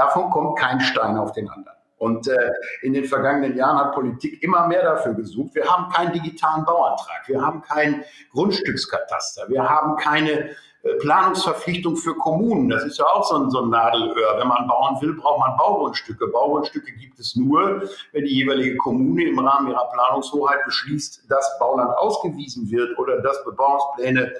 Davon 0.00 0.30
kommt 0.30 0.58
kein 0.58 0.80
Stein 0.80 1.18
auf 1.18 1.32
den 1.32 1.50
anderen. 1.50 1.76
Und 1.98 2.26
äh, 2.26 2.52
in 2.80 2.94
den 2.94 3.04
vergangenen 3.04 3.54
Jahren 3.54 3.76
hat 3.76 3.92
Politik 3.92 4.42
immer 4.42 4.66
mehr 4.66 4.82
dafür 4.82 5.12
gesucht. 5.12 5.54
Wir 5.54 5.66
haben 5.66 5.92
keinen 5.92 6.14
digitalen 6.14 6.64
Bauantrag, 6.64 7.24
wir 7.26 7.42
haben 7.42 7.60
keinen 7.60 8.02
Grundstückskataster, 8.32 9.50
wir 9.50 9.68
haben 9.68 9.96
keine 9.96 10.30
äh, 10.30 10.94
Planungsverpflichtung 11.00 11.96
für 11.96 12.14
Kommunen. 12.14 12.70
Das 12.70 12.84
ist 12.84 12.98
ja 12.98 13.04
auch 13.04 13.28
so 13.28 13.36
ein, 13.36 13.50
so 13.50 13.60
ein 13.60 13.68
Nadelöhr. 13.68 14.38
Wenn 14.38 14.48
man 14.48 14.66
bauen 14.66 14.96
will, 15.02 15.12
braucht 15.12 15.40
man 15.40 15.58
Baugrundstücke. 15.58 16.28
Baugrundstücke 16.28 16.92
gibt 16.92 17.18
es 17.18 17.36
nur, 17.36 17.82
wenn 18.12 18.24
die 18.24 18.36
jeweilige 18.36 18.78
Kommune 18.78 19.24
im 19.24 19.38
Rahmen 19.38 19.68
ihrer 19.68 19.86
Planungshoheit 19.90 20.64
beschließt, 20.64 21.30
dass 21.30 21.58
Bauland 21.58 21.90
ausgewiesen 21.98 22.70
wird 22.70 22.98
oder 22.98 23.20
dass 23.20 23.44
Bebauungspläne 23.44 24.32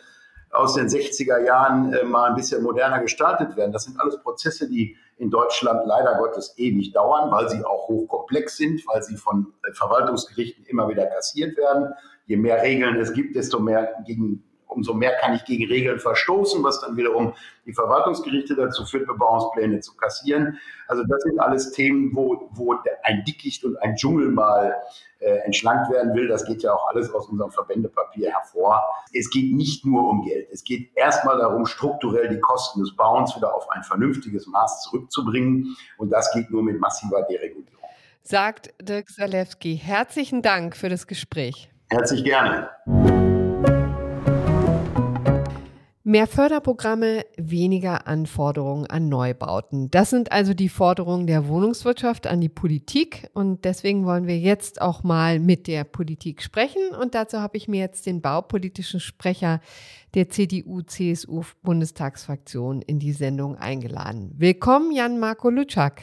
aus 0.50 0.74
den 0.74 0.88
60er 0.88 1.44
Jahren 1.44 1.92
äh, 1.92 2.04
mal 2.04 2.30
ein 2.30 2.34
bisschen 2.34 2.62
moderner 2.62 3.00
gestaltet 3.00 3.56
werden. 3.56 3.72
Das 3.72 3.84
sind 3.84 4.00
alles 4.00 4.20
Prozesse, 4.20 4.68
die 4.68 4.96
in 5.16 5.30
Deutschland 5.30 5.86
leider 5.86 6.16
Gottes 6.16 6.54
ewig 6.56 6.92
dauern, 6.92 7.30
weil 7.30 7.48
sie 7.48 7.64
auch 7.64 7.88
hochkomplex 7.88 8.56
sind, 8.56 8.82
weil 8.88 9.02
sie 9.02 9.16
von 9.16 9.52
äh, 9.62 9.72
Verwaltungsgerichten 9.72 10.64
immer 10.66 10.88
wieder 10.88 11.06
kassiert 11.06 11.56
werden. 11.56 11.92
Je 12.26 12.36
mehr 12.36 12.62
Regeln 12.62 12.96
es 12.96 13.12
gibt, 13.12 13.36
desto 13.36 13.60
mehr 13.60 13.94
gegen 14.06 14.42
umso 14.70 14.94
mehr 14.94 15.16
kann 15.20 15.34
ich 15.34 15.44
gegen 15.44 15.66
Regeln 15.66 15.98
verstoßen, 15.98 16.62
was 16.62 16.80
dann 16.80 16.96
wiederum 16.96 17.34
die 17.66 17.72
Verwaltungsgerichte 17.72 18.54
dazu 18.54 18.84
führt, 18.84 19.06
Bebauungspläne 19.06 19.80
zu 19.80 19.96
kassieren. 19.96 20.58
Also 20.88 21.04
das 21.04 21.22
sind 21.22 21.38
alles 21.38 21.72
Themen, 21.72 22.10
wo, 22.14 22.48
wo 22.52 22.76
ein 23.02 23.24
Dickicht 23.24 23.64
und 23.64 23.76
ein 23.78 23.96
Dschungel 23.96 24.30
mal 24.30 24.76
äh, 25.20 25.38
entschlankt 25.44 25.90
werden 25.90 26.14
will. 26.14 26.28
Das 26.28 26.44
geht 26.44 26.62
ja 26.62 26.72
auch 26.72 26.88
alles 26.88 27.12
aus 27.12 27.28
unserem 27.28 27.50
Verbändepapier 27.50 28.30
hervor. 28.30 28.80
Es 29.12 29.30
geht 29.30 29.54
nicht 29.54 29.84
nur 29.84 30.08
um 30.08 30.24
Geld. 30.24 30.48
Es 30.50 30.64
geht 30.64 30.90
erstmal 30.96 31.38
darum, 31.38 31.66
strukturell 31.66 32.28
die 32.28 32.40
Kosten 32.40 32.80
des 32.80 32.96
Bauens 32.96 33.36
wieder 33.36 33.54
auf 33.54 33.68
ein 33.70 33.82
vernünftiges 33.82 34.46
Maß 34.46 34.82
zurückzubringen. 34.82 35.76
Und 35.98 36.10
das 36.10 36.32
geht 36.32 36.50
nur 36.50 36.62
mit 36.62 36.80
massiver 36.80 37.22
Deregulierung. 37.22 37.80
Sagt 38.22 38.72
Dirk 38.80 39.10
Salewski. 39.10 39.76
Herzlichen 39.76 40.42
Dank 40.42 40.76
für 40.76 40.88
das 40.88 41.06
Gespräch. 41.06 41.70
Herzlich 41.90 42.24
gerne. 42.24 42.70
Mehr 46.10 46.26
Förderprogramme, 46.26 47.24
weniger 47.36 48.08
Anforderungen 48.08 48.86
an 48.86 49.08
Neubauten. 49.08 49.92
Das 49.92 50.10
sind 50.10 50.32
also 50.32 50.54
die 50.54 50.68
Forderungen 50.68 51.28
der 51.28 51.46
Wohnungswirtschaft 51.46 52.26
an 52.26 52.40
die 52.40 52.48
Politik 52.48 53.30
und 53.32 53.64
deswegen 53.64 54.04
wollen 54.04 54.26
wir 54.26 54.36
jetzt 54.36 54.82
auch 54.82 55.04
mal 55.04 55.38
mit 55.38 55.68
der 55.68 55.84
Politik 55.84 56.42
sprechen 56.42 56.82
und 57.00 57.14
dazu 57.14 57.38
habe 57.38 57.56
ich 57.56 57.68
mir 57.68 57.78
jetzt 57.78 58.06
den 58.06 58.22
baupolitischen 58.22 58.98
Sprecher 58.98 59.60
der 60.14 60.28
CDU-CSU-Bundestagsfraktion 60.28 62.82
in 62.82 62.98
die 62.98 63.12
Sendung 63.12 63.56
eingeladen. 63.56 64.32
Willkommen, 64.36 64.90
Jan-Marco 64.90 65.48
Lutschak. 65.48 66.02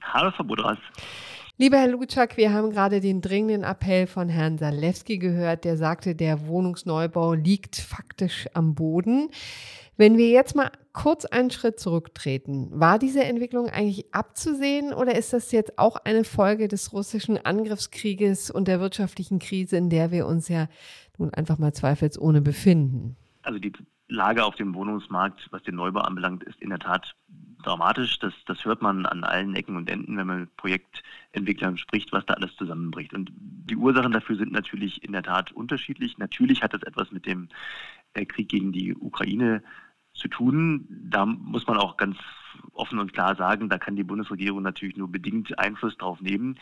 Hallo, 0.00 0.30
Frau 0.30 0.44
Budras. 0.44 0.78
Lieber 1.58 1.78
Herr 1.78 1.88
Lutschak, 1.88 2.36
wir 2.36 2.52
haben 2.52 2.70
gerade 2.70 3.00
den 3.00 3.22
dringenden 3.22 3.62
Appell 3.62 4.06
von 4.06 4.28
Herrn 4.28 4.58
Salewski 4.58 5.16
gehört, 5.16 5.64
der 5.64 5.78
sagte, 5.78 6.14
der 6.14 6.46
Wohnungsneubau 6.46 7.32
liegt 7.32 7.76
faktisch 7.76 8.46
am 8.52 8.74
Boden. 8.74 9.30
Wenn 9.96 10.18
wir 10.18 10.28
jetzt 10.28 10.54
mal 10.54 10.70
kurz 10.92 11.24
einen 11.24 11.50
Schritt 11.50 11.80
zurücktreten, 11.80 12.68
war 12.78 12.98
diese 12.98 13.24
Entwicklung 13.24 13.70
eigentlich 13.70 14.14
abzusehen 14.14 14.92
oder 14.92 15.16
ist 15.16 15.32
das 15.32 15.50
jetzt 15.50 15.78
auch 15.78 15.96
eine 15.96 16.24
Folge 16.24 16.68
des 16.68 16.92
russischen 16.92 17.38
Angriffskrieges 17.38 18.50
und 18.50 18.68
der 18.68 18.78
wirtschaftlichen 18.80 19.38
Krise, 19.38 19.78
in 19.78 19.88
der 19.88 20.10
wir 20.10 20.26
uns 20.26 20.50
ja 20.50 20.68
nun 21.16 21.32
einfach 21.32 21.56
mal 21.56 21.72
zweifelsohne 21.72 22.42
befinden? 22.42 23.16
Also 23.40 23.58
die 23.58 23.72
Lage 24.08 24.44
auf 24.44 24.56
dem 24.56 24.74
Wohnungsmarkt, 24.74 25.48
was 25.52 25.62
den 25.62 25.76
Neubau 25.76 26.00
anbelangt, 26.00 26.44
ist 26.44 26.60
in 26.60 26.68
der 26.68 26.80
Tat 26.80 27.14
dramatisch. 27.62 28.18
Das, 28.18 28.32
das 28.46 28.64
hört 28.64 28.82
man 28.82 29.06
an 29.06 29.24
allen 29.24 29.54
Ecken 29.54 29.76
und 29.76 29.90
Enden, 29.90 30.16
wenn 30.16 30.26
man 30.26 30.40
mit 30.40 30.56
Projektentwicklern 30.56 31.78
spricht, 31.78 32.12
was 32.12 32.26
da 32.26 32.34
alles 32.34 32.54
zusammenbricht. 32.56 33.14
Und 33.14 33.30
die 33.34 33.76
Ursachen 33.76 34.12
dafür 34.12 34.36
sind 34.36 34.52
natürlich 34.52 35.02
in 35.02 35.12
der 35.12 35.22
Tat 35.22 35.52
unterschiedlich. 35.52 36.18
Natürlich 36.18 36.62
hat 36.62 36.74
das 36.74 36.82
etwas 36.82 37.10
mit 37.12 37.26
dem 37.26 37.48
Krieg 38.14 38.48
gegen 38.48 38.72
die 38.72 38.94
Ukraine 38.94 39.62
zu 40.14 40.28
tun. 40.28 40.86
Da 40.88 41.26
muss 41.26 41.66
man 41.66 41.76
auch 41.76 41.96
ganz 41.96 42.16
offen 42.72 42.98
und 42.98 43.12
klar 43.12 43.36
sagen, 43.36 43.68
da 43.68 43.78
kann 43.78 43.96
die 43.96 44.04
Bundesregierung 44.04 44.62
natürlich 44.62 44.96
nur 44.96 45.10
bedingt 45.10 45.58
Einfluss 45.58 45.96
drauf 45.96 46.20
nehmen. 46.20 46.58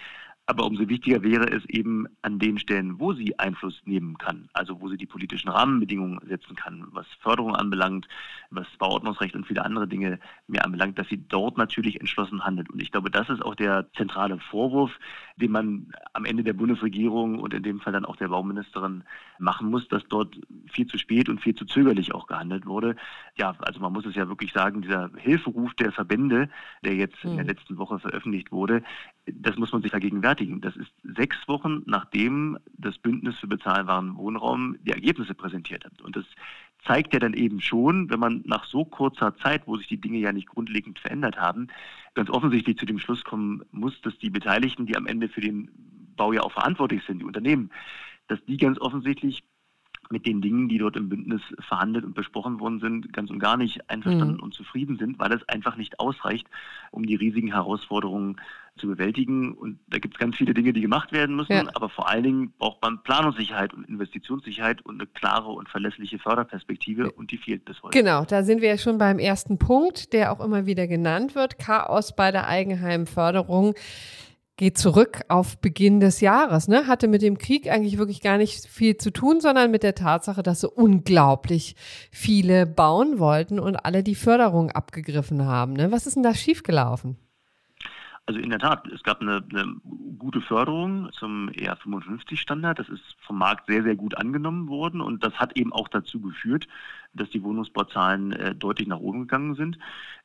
Aber 0.47 0.67
umso 0.67 0.89
wichtiger 0.91 1.23
wäre 1.23 1.51
es 1.51 1.65
eben 1.71 2.07
an 2.21 2.39
den 2.39 2.59
Stellen, 2.59 3.01
wo 3.01 3.15
sie 3.15 3.39
Einfluss 3.39 3.81
nehmen 3.87 4.19
kann, 4.19 4.51
also 4.53 4.79
wo 4.79 4.91
sie 4.91 4.99
die 4.99 5.07
politischen 5.07 5.49
Rahmenbedingungen 5.49 6.21
setzen 6.29 6.55
kann, 6.55 6.87
was 6.91 7.07
Förderung 7.23 7.57
anbelangt, 7.57 8.07
was 8.51 8.67
Bauordnungsrecht 8.79 9.35
und 9.35 9.47
viele 9.47 9.65
andere 9.65 9.89
Dinge 9.89 10.21
mehr 10.47 10.67
anbelangt, 10.67 10.99
dass 10.99 11.09
sie 11.09 11.27
dort 11.29 11.57
natürlich 11.57 11.99
entschlossen 11.99 12.45
handelt. 12.45 12.69
Und 12.69 12.83
ich 12.83 12.93
glaube, 12.93 13.11
das 13.11 13.31
ist 13.31 13.43
auch 13.43 13.55
der 13.55 13.91
zentrale 13.97 14.39
Vorwurf, 14.39 14.91
den 15.37 15.51
man 15.51 15.93
am 16.13 16.27
Ende 16.27 16.45
der 16.45 16.53
Bundesregierung 16.53 17.39
und 17.39 17.55
in 17.55 17.63
dem 17.63 17.81
Fall 17.81 17.95
dann 17.95 18.05
auch 18.05 18.17
der 18.17 18.29
Bauministerin 18.29 19.03
machen 19.39 19.71
muss, 19.71 19.89
dass 19.89 20.03
dort 20.09 20.39
viel 20.71 20.87
zu 20.87 20.99
spät 20.99 21.31
und 21.31 21.41
viel 21.41 21.55
zu 21.55 21.65
zögerlich 21.65 22.15
auch 22.15 22.27
gehandelt 22.27 22.67
wurde. 22.67 22.97
Ja, 23.37 23.55
also 23.61 23.81
man 23.81 23.95
muss 23.95 24.05
es 24.05 24.15
ja 24.15 24.29
wirklich 24.29 24.53
sagen, 24.53 24.83
dieser 24.83 25.11
Hilferuf 25.17 25.73
der 25.75 25.91
Verbände, 25.91 26.51
der 26.85 26.95
jetzt 26.97 27.17
in 27.25 27.37
der 27.37 27.45
mhm. 27.45 27.51
letzten 27.51 27.79
Woche 27.79 27.99
veröffentlicht 27.99 28.53
wurde, 28.53 28.83
das 29.27 29.57
muss 29.57 29.73
man 29.73 29.83
sich 29.83 29.91
vergegenwärtigen. 29.91 30.61
Das 30.61 30.77
ist 30.77 30.91
sechs 31.03 31.37
Wochen 31.49 31.83
nachdem 31.87 32.59
das 32.77 32.99
Bündnis 32.99 33.39
für 33.39 33.47
bezahlbaren 33.47 34.17
Wohnraum 34.17 34.77
die 34.83 34.93
Ergebnisse 34.93 35.35
präsentiert 35.35 35.85
hat. 35.85 36.01
Und 36.03 36.17
das 36.17 36.25
zeigt 36.85 37.15
ja 37.15 37.21
dann 37.21 37.33
eben 37.33 37.61
schon, 37.61 38.11
wenn 38.11 38.21
man 38.21 38.43
nach 38.45 38.65
so 38.65 38.85
kurzer 38.85 39.37
Zeit, 39.39 39.67
wo 39.67 39.77
sich 39.77 39.89
die 39.89 40.01
Dinge 40.01 40.19
ja 40.19 40.33
nicht 40.33 40.49
grundlegend 40.49 40.99
verändert 40.99 41.39
haben, 41.39 41.69
ganz 42.15 42.29
offensichtlich 42.29 42.77
zu 42.77 42.87
dem 42.87 42.99
Schluss 42.99 43.25
kommen 43.25 43.63
muss, 43.71 43.99
dass 44.03 44.19
die 44.19 44.31
Beteiligten, 44.31 44.87
die 44.87 44.97
am 44.97 45.07
Ende 45.07 45.29
für 45.29 45.41
den 45.41 45.71
Bau 46.17 46.33
ja 46.33 46.43
auch 46.43 46.53
verantwortlich 46.53 47.03
sind, 47.07 47.21
die 47.21 47.25
Unternehmen, 47.25 47.71
dass 48.29 48.45
die 48.45 48.57
ganz 48.57 48.79
offensichtlich 48.79 49.43
mit 50.11 50.27
den 50.27 50.41
Dingen, 50.41 50.69
die 50.69 50.79
dort 50.79 50.97
im 50.97 51.09
Bündnis 51.09 51.43
verhandelt 51.61 52.05
und 52.05 52.15
besprochen 52.15 52.61
worden 52.61 52.81
sind, 52.81 53.13
ganz 53.13 53.31
und 53.31 53.39
gar 53.39 53.57
nicht 53.57 53.89
einverstanden 53.91 54.37
mhm. 54.37 54.43
und 54.43 54.55
zufrieden 54.55 54.99
sind, 54.99 55.19
weil 55.19 55.33
es 55.33 55.49
einfach 55.49 55.77
nicht 55.77 56.01
ausreicht, 56.01 56.47
um 56.91 57.05
die 57.07 57.15
riesigen 57.15 57.53
Herausforderungen 57.53 58.41
zu 58.77 58.89
bewältigen. 58.89 59.53
Und 59.53 59.79
da 59.87 59.99
gibt 59.99 60.15
es 60.15 60.19
ganz 60.19 60.37
viele 60.37 60.55
Dinge, 60.55 60.73
die 60.73 60.81
gemacht 60.81 61.13
werden 61.13 61.37
müssen, 61.37 61.53
ja. 61.53 61.65
aber 61.75 61.89
vor 61.89 62.09
allen 62.09 62.23
Dingen 62.23 62.53
braucht 62.59 62.83
man 62.83 63.03
Planungssicherheit 63.03 63.73
und 63.73 63.89
Investitionssicherheit 63.89 64.85
und 64.85 65.01
eine 65.01 65.07
klare 65.07 65.51
und 65.51 65.69
verlässliche 65.69 66.19
Förderperspektive 66.19 67.13
und 67.13 67.31
die 67.31 67.39
fehlt 67.39 67.65
bis 67.65 67.83
heute. 67.83 67.97
Genau, 67.97 68.25
da 68.25 68.43
sind 68.43 68.61
wir 68.61 68.69
ja 68.69 68.79
schon 68.79 68.99
beim 68.99 69.19
ersten 69.19 69.59
Punkt, 69.59 70.13
der 70.13 70.33
auch 70.33 70.45
immer 70.45 70.67
wieder 70.67 70.87
genannt 70.87 71.35
wird, 71.35 71.59
Chaos 71.59 72.15
bei 72.17 72.31
der 72.31 72.49
Eigenheimförderung 72.49 73.75
geht 74.57 74.79
zurück 74.79 75.23
auf 75.29 75.59
Beginn 75.59 76.01
des 76.01 76.21
Jahres, 76.21 76.69
ne? 76.69 76.87
Hatte 76.87 77.09
mit 77.09 77.23
dem 77.23 77.39
Krieg 77.39 77.69
eigentlich 77.71 77.99
wirklich 77.99 78.21
gar 78.21 78.39
nicht 78.39 78.67
viel 78.67 78.97
zu 78.97 79.11
tun, 79.11 79.41
sondern 79.41 79.71
mit 79.71 79.83
der 79.83 79.95
Tatsache, 79.95 80.43
dass 80.43 80.61
so 80.61 80.71
unglaublich 80.71 81.75
viele 82.13 82.67
bauen 82.67 83.19
wollten 83.19 83.59
und 83.59 83.77
alle 83.77 84.03
die 84.03 84.15
Förderung 84.15 84.71
abgegriffen 84.71 85.45
haben. 85.45 85.73
Ne? 85.73 85.91
Was 85.91 86.07
ist 86.07 86.15
denn 86.15 86.23
da 86.23 86.35
schiefgelaufen? 86.35 87.17
Also 88.27 88.41
in 88.41 88.49
der 88.49 88.59
Tat, 88.59 88.87
es 88.89 89.03
gab 89.03 89.21
eine, 89.21 89.45
eine 89.51 89.77
gute 90.19 90.41
Förderung 90.41 91.11
zum 91.13 91.51
ER55-Standard. 91.51 92.79
Das 92.79 92.89
ist 92.89 93.03
vom 93.27 93.37
Markt 93.37 93.67
sehr, 93.67 93.83
sehr 93.83 93.97
gut 93.97 94.17
angenommen 94.17 94.69
worden 94.69 95.03
und 95.03 95.23
das 95.23 95.35
hat 95.35 95.59
eben 95.59 95.73
auch 95.75 95.89
dazu 95.89 96.21
geführt, 96.21 96.67
dass 97.13 97.29
die 97.31 97.43
Wohnungsbauzahlen 97.43 98.33
äh, 98.33 98.55
deutlich 98.55 98.89
nach 98.89 98.99
oben 98.99 99.21
gegangen 99.21 99.55
sind. 99.57 99.79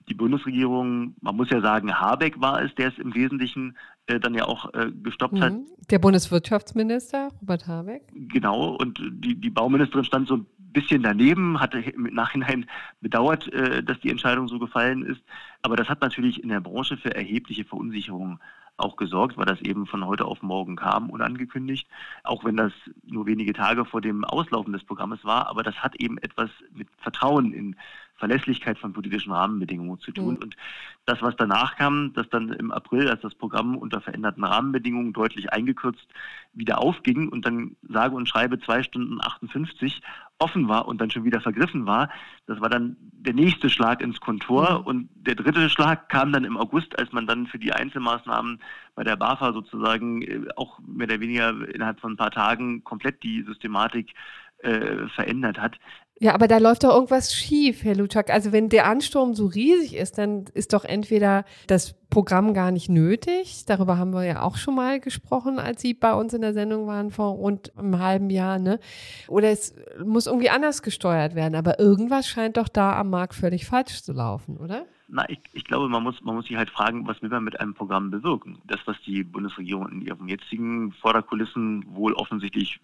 Die 0.08 0.14
Bundesregierung, 0.14 1.16
man 1.20 1.36
muss 1.36 1.50
ja 1.50 1.60
sagen, 1.60 1.94
Habeck 1.94 2.40
war 2.40 2.64
es, 2.64 2.74
der 2.76 2.88
es 2.88 2.98
im 2.98 3.14
Wesentlichen 3.14 3.76
äh, 4.08 4.20
dann 4.20 4.34
ja 4.34 4.46
auch 4.46 4.74
äh, 4.74 4.92
gestoppt 5.04 5.34
mhm. 5.34 5.42
hat. 5.42 5.54
Der 5.92 6.00
Bundeswirtschaftsminister 6.00 7.30
Robert 7.42 7.68
Habeck. 7.68 8.04
Genau, 8.14 8.76
und 8.76 8.98
die, 9.12 9.36
die 9.36 9.50
Bauministerin 9.50 10.06
stand 10.06 10.28
so 10.30 10.38
ein 10.38 10.46
bisschen 10.72 11.04
daneben, 11.04 11.60
hatte 11.60 11.80
im 11.80 12.04
Nachhinein 12.04 12.66
bedauert, 13.02 13.52
äh, 13.54 13.84
dass 13.84 14.00
die 14.00 14.10
Entscheidung 14.10 14.48
so 14.48 14.60
gefallen 14.60 15.04
ist. 15.04 15.22
Aber 15.62 15.76
das 15.76 15.90
hat 15.90 16.02
natürlich 16.02 16.42
in 16.44 16.50
der 16.50 16.62
Branche 16.62 16.98
für 16.98 17.14
erhebliche 17.16 17.66
Verunsicherung 17.66 18.40
auch 18.78 18.96
gesorgt, 18.96 19.38
weil 19.38 19.46
das 19.46 19.62
eben 19.62 19.86
von 19.86 20.06
heute 20.06 20.26
auf 20.26 20.42
morgen 20.42 20.76
kam, 20.76 21.10
unangekündigt, 21.10 21.88
auch 22.24 22.46
wenn 22.46 22.56
das 22.56 22.72
nur 23.06 23.26
wenige 23.26 23.54
Tage 23.54 23.86
vor 23.86 24.02
dem 24.02 24.24
Auslaufen 24.24 24.74
des 24.74 24.84
Programmes 24.84 25.24
war. 25.26 25.48
Aber 25.48 25.64
das 25.64 25.76
hat 25.76 25.96
eben 25.98 26.18
etwas 26.20 26.50
mit 26.74 26.88
Vertrauen 27.02 27.52
in 27.52 27.76
Verlässlichkeit 28.20 28.78
von 28.78 28.94
politischen 28.94 29.32
Rahmenbedingungen 29.32 30.00
zu 30.00 30.12
tun. 30.12 30.36
Mhm. 30.36 30.44
Und 30.44 30.58
das, 31.06 31.22
was 31.22 31.36
danach 31.38 31.76
kam, 31.78 32.14
dass 32.14 32.30
dann 32.30 32.50
im 32.50 32.72
April, 32.72 33.10
als 33.10 33.22
das 33.22 33.34
Programm 33.34 33.76
unter 33.76 34.02
veränderten 34.02 34.44
Rahmenbedingungen 34.44 35.14
deutlich 35.14 35.52
eingekürzt 35.52 36.08
wieder 36.54 36.80
aufging 36.80 37.30
und 37.30 37.46
dann 37.46 37.76
sage 37.82 38.16
und 38.16 38.28
schreibe 38.28 38.60
zwei 38.60 38.84
Stunden 38.84 39.20
58 39.22 40.02
offen 40.38 40.68
war 40.68 40.88
und 40.88 41.02
dann 41.02 41.12
schon 41.12 41.24
wieder 41.24 41.42
vergriffen 41.42 41.86
war, 41.86 42.10
das 42.46 42.62
war 42.62 42.70
dann 42.70 42.96
der 43.00 43.34
nächste 43.34 43.70
Schlag 43.70 44.02
ins 44.02 44.20
Kontor. 44.20 44.80
Mhm. 44.80 44.86
Und 44.86 45.10
der 45.16 45.36
dritte 45.36 45.70
Schlag 45.70 46.10
kam 46.10 46.32
dann 46.32 46.44
im 46.44 46.58
August, 46.58 46.98
als 47.00 47.12
man 47.12 47.26
dann 47.26 47.48
für 47.48 47.60
die 47.60 47.74
Einzelmaßnahmen 47.74 48.60
bei 48.96 49.04
der 49.04 49.16
BAFA 49.16 49.54
sozusagen 49.54 50.22
äh, 50.22 50.42
auch 50.56 50.80
mehr 50.86 51.08
oder 51.08 51.20
weniger 51.20 51.68
innerhalb 51.74 52.00
von 52.00 52.14
ein 52.14 52.18
paar 52.18 52.32
Tagen 52.32 52.84
komplett 52.84 53.24
die 53.24 53.44
Systematik 53.44 54.14
äh, 54.60 55.08
verändert 55.16 55.58
hat. 55.58 55.80
Ja, 56.22 56.34
aber 56.34 56.50
da 56.50 56.58
läuft 56.58 56.84
doch 56.84 56.94
irgendwas 56.94 57.34
schief, 57.34 57.86
Herr 57.86 57.96
Lutschak. 57.96 58.30
Also 58.30 58.52
wenn 58.52 58.68
der 58.68 58.88
Ansturm 58.88 59.34
so 59.34 59.46
riesig 59.46 59.96
ist, 59.96 60.18
dann 60.18 60.46
ist 60.54 60.74
doch 60.74 60.84
entweder 60.84 61.46
das 61.68 61.94
Programm 62.10 62.54
gar 62.54 62.72
nicht 62.72 62.90
nötig. 62.90 63.64
Darüber 63.66 63.98
haben 63.98 64.12
wir 64.12 64.26
ja 64.26 64.42
auch 64.42 64.58
schon 64.58 64.76
mal 64.76 65.00
gesprochen, 65.00 65.60
als 65.60 65.82
Sie 65.82 65.94
bei 65.94 66.14
uns 66.14 66.34
in 66.34 66.42
der 66.42 66.54
Sendung 66.54 66.88
waren 66.88 67.12
vor 67.12 67.30
rund 67.36 67.72
einem 67.78 68.00
halben 68.00 68.30
Jahr. 68.30 68.60
Ne? 68.60 68.82
Oder 69.30 69.52
es 69.52 69.74
muss 70.04 70.28
irgendwie 70.28 70.50
anders 70.50 70.82
gesteuert 70.82 71.36
werden. 71.36 71.56
Aber 71.56 71.80
irgendwas 71.80 72.28
scheint 72.28 72.58
doch 72.58 72.68
da 72.68 73.00
am 73.00 73.12
Markt 73.12 73.34
völlig 73.34 73.66
falsch 73.66 74.04
zu 74.04 74.12
laufen, 74.12 74.58
oder? 74.58 74.86
Na, 75.08 75.28
ich, 75.30 75.40
ich 75.54 75.64
glaube, 75.64 75.88
man 75.88 76.04
muss, 76.04 76.22
man 76.22 76.36
muss 76.36 76.48
sich 76.48 76.58
halt 76.58 76.70
fragen, 76.70 77.08
was 77.08 77.22
will 77.22 77.30
man 77.30 77.44
mit 77.46 77.60
einem 77.60 77.74
Programm 77.74 78.12
bewirken? 78.12 78.60
Das, 78.66 78.80
was 78.86 78.98
die 79.06 79.24
Bundesregierung 79.24 79.88
in 79.90 80.02
ihren 80.02 80.28
jetzigen 80.28 80.92
Vorderkulissen 80.92 81.86
wohl 81.96 82.14
offensichtlich 82.14 82.80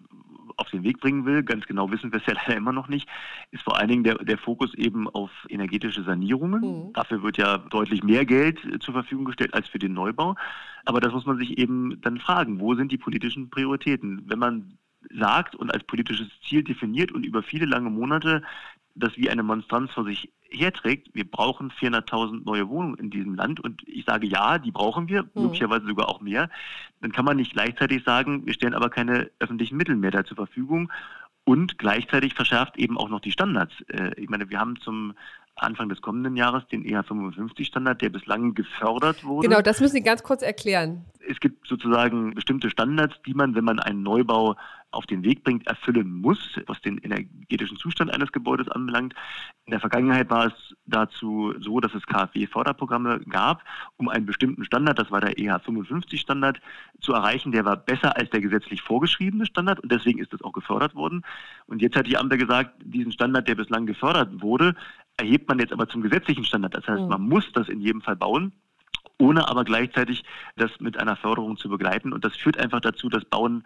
auf 0.56 0.70
den 0.70 0.82
Weg 0.82 1.00
bringen 1.00 1.24
will, 1.26 1.42
ganz 1.42 1.66
genau 1.66 1.90
wissen 1.90 2.12
wir 2.12 2.20
es 2.20 2.26
ja 2.26 2.34
leider 2.46 2.56
immer 2.56 2.72
noch 2.72 2.88
nicht, 2.88 3.08
ist 3.50 3.62
vor 3.62 3.78
allen 3.78 3.88
Dingen 3.88 4.04
der, 4.04 4.16
der 4.16 4.38
Fokus 4.38 4.74
eben 4.74 5.08
auf 5.08 5.30
energetische 5.48 6.02
Sanierungen. 6.02 6.60
Mhm. 6.60 6.92
Dafür 6.92 7.22
wird 7.22 7.36
ja 7.36 7.58
deutlich 7.58 8.02
mehr 8.02 8.24
Geld 8.24 8.64
äh, 8.64 8.78
zur 8.78 8.94
Verfügung 8.94 9.26
gestellt 9.26 9.54
als 9.54 9.68
für 9.68 9.78
den 9.78 9.92
Neubau. 9.92 10.34
Aber 10.84 11.00
das 11.00 11.12
muss 11.12 11.26
man 11.26 11.38
sich 11.38 11.58
eben 11.58 12.00
dann 12.00 12.18
fragen, 12.18 12.60
wo 12.60 12.74
sind 12.74 12.92
die 12.92 12.98
politischen 12.98 13.50
Prioritäten? 13.50 14.22
Wenn 14.26 14.38
man 14.38 14.78
sagt 15.10 15.54
und 15.54 15.72
als 15.72 15.84
politisches 15.84 16.28
Ziel 16.48 16.64
definiert 16.64 17.12
und 17.12 17.24
über 17.24 17.42
viele 17.42 17.66
lange 17.66 17.90
Monate 17.90 18.42
das 18.96 19.16
wie 19.16 19.30
eine 19.30 19.42
Monstranz 19.42 19.92
vor 19.92 20.04
sich 20.04 20.32
herträgt, 20.48 21.14
wir 21.14 21.28
brauchen 21.28 21.70
400.000 21.70 22.44
neue 22.44 22.68
Wohnungen 22.68 22.96
in 22.96 23.10
diesem 23.10 23.34
Land 23.34 23.60
und 23.60 23.82
ich 23.86 24.04
sage 24.04 24.26
ja, 24.26 24.58
die 24.58 24.70
brauchen 24.70 25.08
wir, 25.08 25.24
mhm. 25.34 25.42
möglicherweise 25.42 25.86
sogar 25.86 26.08
auch 26.08 26.20
mehr, 26.20 26.48
dann 27.00 27.12
kann 27.12 27.24
man 27.24 27.36
nicht 27.36 27.52
gleichzeitig 27.52 28.04
sagen, 28.04 28.46
wir 28.46 28.54
stellen 28.54 28.74
aber 28.74 28.90
keine 28.90 29.30
öffentlichen 29.38 29.76
Mittel 29.76 29.96
mehr 29.96 30.10
da 30.10 30.24
zur 30.24 30.36
Verfügung 30.36 30.90
und 31.44 31.78
gleichzeitig 31.78 32.34
verschärft 32.34 32.76
eben 32.76 32.98
auch 32.98 33.08
noch 33.08 33.20
die 33.20 33.30
Standards. 33.30 33.74
Äh, 33.88 34.12
ich 34.20 34.28
meine, 34.28 34.50
wir 34.50 34.58
haben 34.58 34.80
zum 34.80 35.14
Anfang 35.56 35.88
des 35.88 36.02
kommenden 36.02 36.36
Jahres 36.36 36.66
den 36.66 36.84
EH55-Standard, 36.84 38.02
der 38.02 38.10
bislang 38.10 38.54
gefördert 38.54 39.24
wurde. 39.24 39.48
Genau, 39.48 39.62
das 39.62 39.80
müssen 39.80 39.94
Sie 39.94 40.02
ganz 40.02 40.22
kurz 40.22 40.42
erklären. 40.42 41.04
Es 41.26 41.40
gibt 41.40 41.66
sozusagen 41.66 42.34
bestimmte 42.34 42.68
Standards, 42.68 43.14
die 43.26 43.32
man, 43.32 43.54
wenn 43.54 43.64
man 43.64 43.78
einen 43.78 44.02
Neubau 44.02 44.56
auf 44.90 45.06
den 45.06 45.24
Weg 45.24 45.44
bringt, 45.44 45.66
erfüllen 45.66 46.20
muss, 46.20 46.58
was 46.66 46.80
den 46.80 46.98
energetischen 46.98 47.76
Zustand 47.76 48.12
eines 48.12 48.32
Gebäudes 48.32 48.68
anbelangt. 48.68 49.14
In 49.66 49.72
der 49.72 49.80
Vergangenheit 49.80 50.30
war 50.30 50.46
es 50.46 50.74
dazu 50.86 51.54
so, 51.58 51.80
dass 51.80 51.94
es 51.94 52.06
KfW-Förderprogramme 52.06 53.20
gab, 53.28 53.62
um 53.96 54.08
einen 54.08 54.26
bestimmten 54.26 54.64
Standard, 54.64 54.98
das 54.98 55.10
war 55.10 55.20
der 55.20 55.36
EH55-Standard, 55.36 56.60
zu 57.00 57.12
erreichen. 57.12 57.52
Der 57.52 57.64
war 57.64 57.76
besser 57.76 58.16
als 58.16 58.30
der 58.30 58.40
gesetzlich 58.40 58.82
vorgeschriebene 58.82 59.46
Standard 59.46 59.80
und 59.80 59.92
deswegen 59.92 60.18
ist 60.18 60.32
das 60.32 60.42
auch 60.42 60.52
gefördert 60.52 60.94
worden. 60.94 61.22
Und 61.66 61.82
jetzt 61.82 61.96
hat 61.96 62.06
die 62.06 62.16
Ampel 62.16 62.38
gesagt, 62.38 62.74
diesen 62.82 63.12
Standard, 63.12 63.48
der 63.48 63.54
bislang 63.54 63.86
gefördert 63.86 64.40
wurde, 64.40 64.74
erhebt 65.16 65.48
man 65.48 65.58
jetzt 65.58 65.72
aber 65.72 65.88
zum 65.88 66.02
gesetzlichen 66.02 66.44
Standard. 66.44 66.74
Das 66.74 66.86
heißt, 66.86 67.08
man 67.08 67.22
muss 67.22 67.50
das 67.52 67.68
in 67.68 67.80
jedem 67.80 68.00
Fall 68.00 68.16
bauen 68.16 68.52
ohne 69.18 69.48
aber 69.48 69.64
gleichzeitig 69.64 70.24
das 70.56 70.70
mit 70.78 70.98
einer 70.98 71.16
Förderung 71.16 71.56
zu 71.56 71.68
begleiten. 71.68 72.12
Und 72.12 72.24
das 72.24 72.36
führt 72.36 72.58
einfach 72.58 72.80
dazu, 72.80 73.08
dass 73.08 73.24
Bauen 73.24 73.64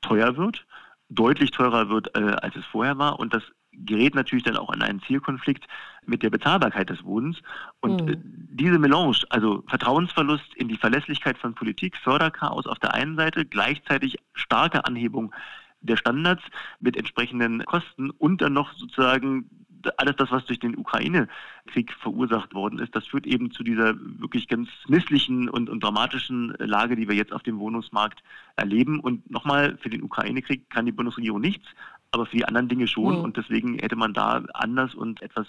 teuer 0.00 0.36
wird, 0.36 0.66
deutlich 1.08 1.50
teurer 1.50 1.88
wird, 1.88 2.16
äh, 2.16 2.36
als 2.42 2.56
es 2.56 2.64
vorher 2.66 2.98
war. 2.98 3.18
Und 3.18 3.34
das 3.34 3.42
gerät 3.72 4.14
natürlich 4.14 4.44
dann 4.44 4.56
auch 4.56 4.72
in 4.72 4.82
einen 4.82 5.00
Zielkonflikt 5.02 5.66
mit 6.06 6.22
der 6.22 6.30
Bezahlbarkeit 6.30 6.90
des 6.90 7.04
Wohnens. 7.04 7.40
Und 7.80 8.04
mhm. 8.04 8.16
diese 8.24 8.78
Melange, 8.78 9.18
also 9.30 9.62
Vertrauensverlust 9.68 10.54
in 10.56 10.68
die 10.68 10.76
Verlässlichkeit 10.76 11.38
von 11.38 11.54
Politik, 11.54 11.96
Förderchaos 11.96 12.66
auf 12.66 12.78
der 12.78 12.94
einen 12.94 13.16
Seite, 13.16 13.44
gleichzeitig 13.44 14.18
starke 14.34 14.84
Anhebung 14.84 15.32
der 15.80 15.96
Standards 15.96 16.42
mit 16.80 16.96
entsprechenden 16.96 17.64
Kosten 17.64 18.10
und 18.10 18.42
dann 18.42 18.52
noch 18.52 18.72
sozusagen 18.74 19.57
alles 19.96 20.16
das, 20.16 20.30
was 20.30 20.44
durch 20.46 20.58
den 20.58 20.76
Ukraine-Krieg 20.76 21.92
verursacht 22.00 22.54
worden 22.54 22.78
ist, 22.78 22.94
das 22.94 23.06
führt 23.06 23.26
eben 23.26 23.50
zu 23.50 23.62
dieser 23.62 23.94
wirklich 23.96 24.48
ganz 24.48 24.68
misslichen 24.88 25.48
und, 25.48 25.68
und 25.68 25.82
dramatischen 25.82 26.54
Lage, 26.58 26.96
die 26.96 27.08
wir 27.08 27.14
jetzt 27.14 27.32
auf 27.32 27.42
dem 27.42 27.58
Wohnungsmarkt 27.58 28.22
erleben. 28.56 29.00
Und 29.00 29.30
nochmal, 29.30 29.78
für 29.78 29.90
den 29.90 30.02
Ukraine-Krieg 30.02 30.68
kann 30.70 30.86
die 30.86 30.92
Bundesregierung 30.92 31.40
nichts, 31.40 31.66
aber 32.10 32.26
für 32.26 32.36
die 32.36 32.44
anderen 32.44 32.68
Dinge 32.68 32.86
schon. 32.86 33.18
Mhm. 33.18 33.24
Und 33.24 33.36
deswegen 33.36 33.78
hätte 33.78 33.96
man 33.96 34.14
da 34.14 34.44
anders 34.54 34.94
und 34.94 35.22
etwas 35.22 35.46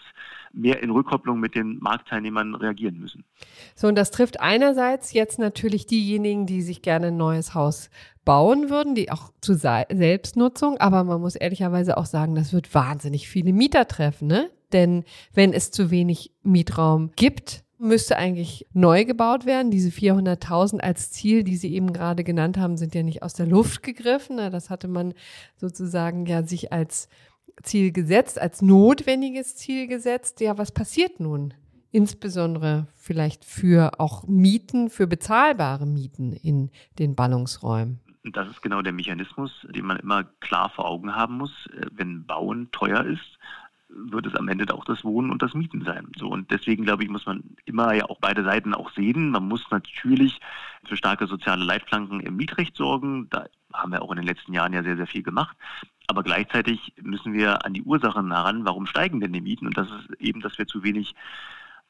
mehr 0.52 0.82
in 0.84 0.90
Rückkopplung 0.90 1.40
mit 1.40 1.56
den 1.56 1.80
Marktteilnehmern 1.80 2.56
reagieren 2.56 3.00
müssen. 3.00 3.24
So, 3.76 3.88
und 3.88 3.96
das 3.96 4.12
trifft 4.12 4.42
einerseits 4.42 5.14
jetzt 5.14 5.40
natürlich 5.40 5.86
diejenigen, 5.86 6.46
die 6.46 6.62
sich 6.62 6.82
gerne 6.82 7.08
ein 7.08 7.18
neues 7.18 7.54
Haus 7.54 7.90
bauen 8.26 8.70
würden, 8.70 8.96
die 8.96 9.12
auch 9.12 9.32
zu 9.42 9.54
Selbstnutzung, 9.56 10.78
aber 10.78 11.04
man 11.04 11.22
muss 11.22 11.36
ehrlicherweise 11.36 11.98
auch 11.98 12.06
sagen, 12.06 12.36
das 12.36 12.54
wird 12.54 12.74
wahnsinnig 12.76 13.28
viele 13.28 13.54
Mieter 13.54 13.88
treffen, 13.88 14.28
ne? 14.28 14.50
Denn 14.72 15.04
wenn 15.34 15.52
es 15.52 15.72
zu 15.72 15.90
wenig 15.90 16.32
Mietraum 16.44 17.12
gibt, 17.16 17.64
müsste 17.80 18.18
eigentlich 18.18 18.68
neu 18.74 19.06
gebaut 19.06 19.46
werden. 19.46 19.72
Diese 19.72 19.90
400.000 19.90 20.80
als 20.80 21.12
Ziel, 21.12 21.44
die 21.44 21.56
Sie 21.56 21.74
eben 21.74 21.94
gerade 21.94 22.24
genannt 22.24 22.58
haben, 22.58 22.78
sind 22.78 22.94
ja 22.94 23.04
nicht 23.04 23.24
aus 23.24 23.34
der 23.34 23.48
Luft 23.48 23.84
gegriffen. 23.84 24.38
Das 24.38 24.70
hatte 24.70 24.88
man 24.88 25.14
sozusagen 25.56 26.26
ja 26.26 26.44
sich 26.44 26.72
als 26.72 27.10
Ziel 27.64 27.92
gesetzt, 27.92 28.40
als 28.40 28.62
notwendiges 28.62 29.56
Ziel 29.56 29.88
gesetzt. 29.88 30.42
Ja, 30.42 30.58
was 30.58 30.72
passiert 30.72 31.20
nun? 31.20 31.54
Insbesondere 31.92 32.88
vielleicht 32.96 33.46
für 33.46 34.00
auch 34.00 34.28
Mieten, 34.28 34.90
für 34.90 35.08
bezahlbare 35.08 35.88
Mieten 35.88 36.34
in 36.34 36.70
den 37.00 37.16
Ballungsräumen. 37.16 38.00
Das 38.32 38.48
ist 38.50 38.62
genau 38.62 38.82
der 38.82 38.94
Mechanismus, 38.94 39.52
den 39.74 39.86
man 39.86 39.98
immer 39.98 40.26
klar 40.42 40.70
vor 40.70 40.86
Augen 40.86 41.16
haben 41.16 41.38
muss. 41.38 41.52
Wenn 41.92 42.26
Bauen 42.26 42.70
teuer 42.72 43.06
ist, 43.06 43.40
wird 43.90 44.28
es 44.28 44.36
am 44.36 44.48
Ende 44.48 44.74
auch 44.74 44.86
das 44.86 45.04
Wohnen 45.04 45.32
und 45.32 45.42
das 45.42 45.54
Mieten 45.54 45.84
sein. 45.84 46.08
So 46.18 46.28
und 46.28 46.52
deswegen 46.52 46.84
glaube 46.84 47.04
ich, 47.04 47.10
muss 47.10 47.26
man 47.26 47.44
immer 47.66 47.94
ja 47.94 48.06
auch 48.06 48.20
beide 48.20 48.44
Seiten 48.44 48.74
auch 48.74 48.92
sehen. 48.92 49.32
Man 49.32 49.48
muss 49.48 49.66
natürlich 49.72 50.40
für 50.86 50.96
starke 50.96 51.28
soziale 51.28 51.64
Leitplanken 51.66 52.20
im 52.20 52.36
Mietrecht 52.36 52.76
sorgen. 52.76 53.28
Da 53.30 53.46
haben 53.74 53.92
wir 53.92 54.02
auch 54.02 54.12
in 54.12 54.18
den 54.18 54.28
letzten 54.28 54.54
Jahren 54.54 54.74
ja 54.74 54.84
sehr, 54.84 54.96
sehr 54.98 55.08
viel 55.08 55.24
gemacht. 55.24 55.58
Aber 56.08 56.24
gleichzeitig 56.24 56.94
müssen 57.02 57.34
wir 57.34 57.66
an 57.66 57.74
die 57.74 57.84
Ursachen 57.84 58.32
heran, 58.32 58.66
warum 58.66 58.86
steigen 58.86 59.20
denn 59.20 59.34
die 59.34 59.42
Mieten? 59.42 59.68
Und 59.68 59.78
das 59.78 59.88
ist 59.90 60.20
eben, 60.20 60.42
dass 60.42 60.58
wir 60.58 60.68
zu 60.68 60.84
wenig 60.84 61.14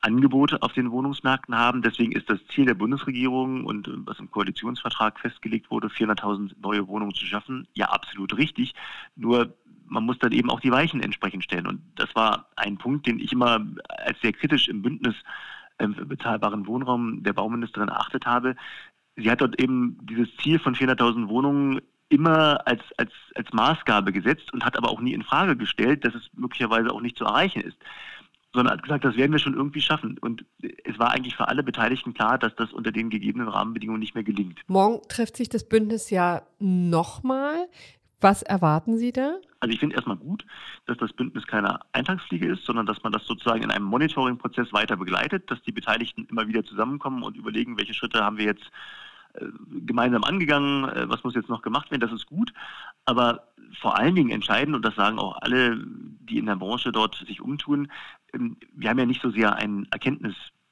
Angebote 0.02 0.62
auf 0.62 0.74
den 0.74 0.92
Wohnungsmärkten 0.92 1.56
haben. 1.56 1.82
Deswegen 1.82 2.12
ist 2.14 2.30
das 2.30 2.40
Ziel 2.48 2.66
der 2.66 2.74
Bundesregierung 2.74 3.66
und 3.66 3.90
was 4.06 4.20
im 4.20 4.32
Koalitionsvertrag 4.32 5.20
festgelegt 5.20 5.70
wurde, 5.72 5.88
400.000 5.88 6.54
neue 6.62 6.88
Wohnungen 6.88 7.14
zu 7.14 7.26
schaffen, 7.26 7.68
ja 7.74 7.88
absolut 7.88 8.38
richtig. 8.38 8.74
Nur 9.16 9.54
man 9.90 10.06
muss 10.06 10.20
dann 10.20 10.32
eben 10.32 10.50
auch 10.50 10.60
die 10.60 10.72
Weichen 10.72 11.02
entsprechend 11.02 11.44
stellen. 11.44 11.68
Und 11.68 11.82
das 11.96 12.14
war 12.16 12.50
ein 12.56 12.78
Punkt, 12.78 13.08
den 13.08 13.20
ich 13.20 13.32
immer 13.32 13.66
als 13.88 14.20
sehr 14.22 14.34
kritisch 14.34 14.68
im 14.68 14.82
Bündnis 14.82 15.16
ähm, 15.80 15.96
für 15.96 16.06
bezahlbaren 16.06 16.68
Wohnraum 16.68 17.24
der 17.24 17.34
Bauministerin 17.34 17.90
erachtet 17.90 18.26
habe. 18.26 18.56
Sie 19.16 19.30
hat 19.30 19.42
dort 19.42 19.60
eben 19.62 19.98
dieses 20.04 20.30
Ziel 20.38 20.60
von 20.60 20.76
400.000 20.76 21.28
Wohnungen 21.28 21.82
immer 22.10 22.66
als, 22.68 22.82
als, 22.98 23.12
als 23.36 23.52
Maßgabe 23.54 24.12
gesetzt 24.12 24.52
und 24.54 24.66
hat 24.66 24.78
aber 24.78 24.90
auch 24.90 25.02
nie 25.02 25.14
in 25.14 25.22
Frage 25.22 25.56
gestellt, 25.56 26.06
dass 26.06 26.16
es 26.16 26.30
möglicherweise 26.34 26.92
auch 26.92 27.02
nicht 27.02 27.18
zu 27.18 27.26
erreichen 27.26 27.62
ist 27.62 27.78
sondern 28.54 28.74
hat 28.74 28.84
gesagt, 28.84 29.06
das 29.06 29.16
werden 29.16 29.32
wir 29.32 29.40
schon 29.40 29.54
irgendwie 29.54 29.82
schaffen. 29.82 30.18
Und 30.20 30.44
es 30.62 30.98
war 30.98 31.12
eigentlich 31.12 31.36
für 31.36 31.48
alle 31.48 31.64
Beteiligten 31.64 32.14
klar, 32.14 32.38
dass 32.38 32.56
das 32.56 32.74
unter 32.74 32.92
den 32.92 33.10
gegebenen 33.10 33.48
Rahmenbedingungen 33.48 34.00
nicht 34.00 34.16
mehr 34.16 34.24
gelingt. 34.24 34.60
Morgen 34.68 35.02
trifft 35.08 35.38
sich 35.38 35.50
das 35.50 35.68
Bündnis 35.68 36.10
ja 36.10 36.42
nochmal. 36.58 37.68
Was 38.22 38.42
erwarten 38.42 38.98
Sie 38.98 39.14
da? 39.14 39.36
Also 39.62 39.74
ich 39.74 39.80
finde 39.80 39.96
erstmal 39.96 40.18
gut, 40.18 40.46
dass 40.86 40.98
das 40.98 41.14
Bündnis 41.14 41.48
keine 41.48 41.80
Eintagsfliege 41.94 42.48
ist, 42.48 42.66
sondern 42.66 42.86
dass 42.86 43.04
man 43.04 43.12
das 43.12 43.26
sozusagen 43.26 43.64
in 43.64 43.72
einem 43.72 43.86
Monitoring-Prozess 43.86 44.74
weiter 44.74 44.98
begleitet, 44.98 45.50
dass 45.50 45.62
die 45.64 45.72
Beteiligten 45.72 46.26
immer 46.30 46.48
wieder 46.48 46.64
zusammenkommen 46.64 47.24
und 47.24 47.38
überlegen, 47.38 47.78
welche 47.78 47.94
Schritte 47.94 48.24
haben 48.24 48.38
wir 48.38 48.46
jetzt 48.46 48.72
äh, 49.34 49.46
gemeinsam 49.86 50.24
angegangen, 50.24 50.90
äh, 50.90 51.10
was 51.10 51.24
muss 51.24 51.36
jetzt 51.36 51.50
noch 51.50 51.62
gemacht 51.62 51.92
werden, 51.92 52.02
das 52.02 52.12
ist 52.12 52.26
gut. 52.26 52.54
Aber 53.06 53.48
vor 53.80 53.98
allen 53.98 54.16
Dingen 54.16 54.32
entscheidend, 54.32 54.76
und 54.76 54.84
das 54.84 54.96
sagen 54.96 55.20
auch 55.20 55.38
alle, 55.42 55.78
die 55.78 56.38
in 56.38 56.46
der 56.46 56.56
Branche 56.56 56.92
dort 56.92 57.16
sich 57.28 57.42
umtun, 57.42 57.92
ähm, 58.34 58.58
wir 58.74 58.90
haben 58.90 59.00
ja 59.00 59.06
nicht 59.06 59.22
so 59.22 59.30
sehr 59.30 59.56
ein 59.56 59.88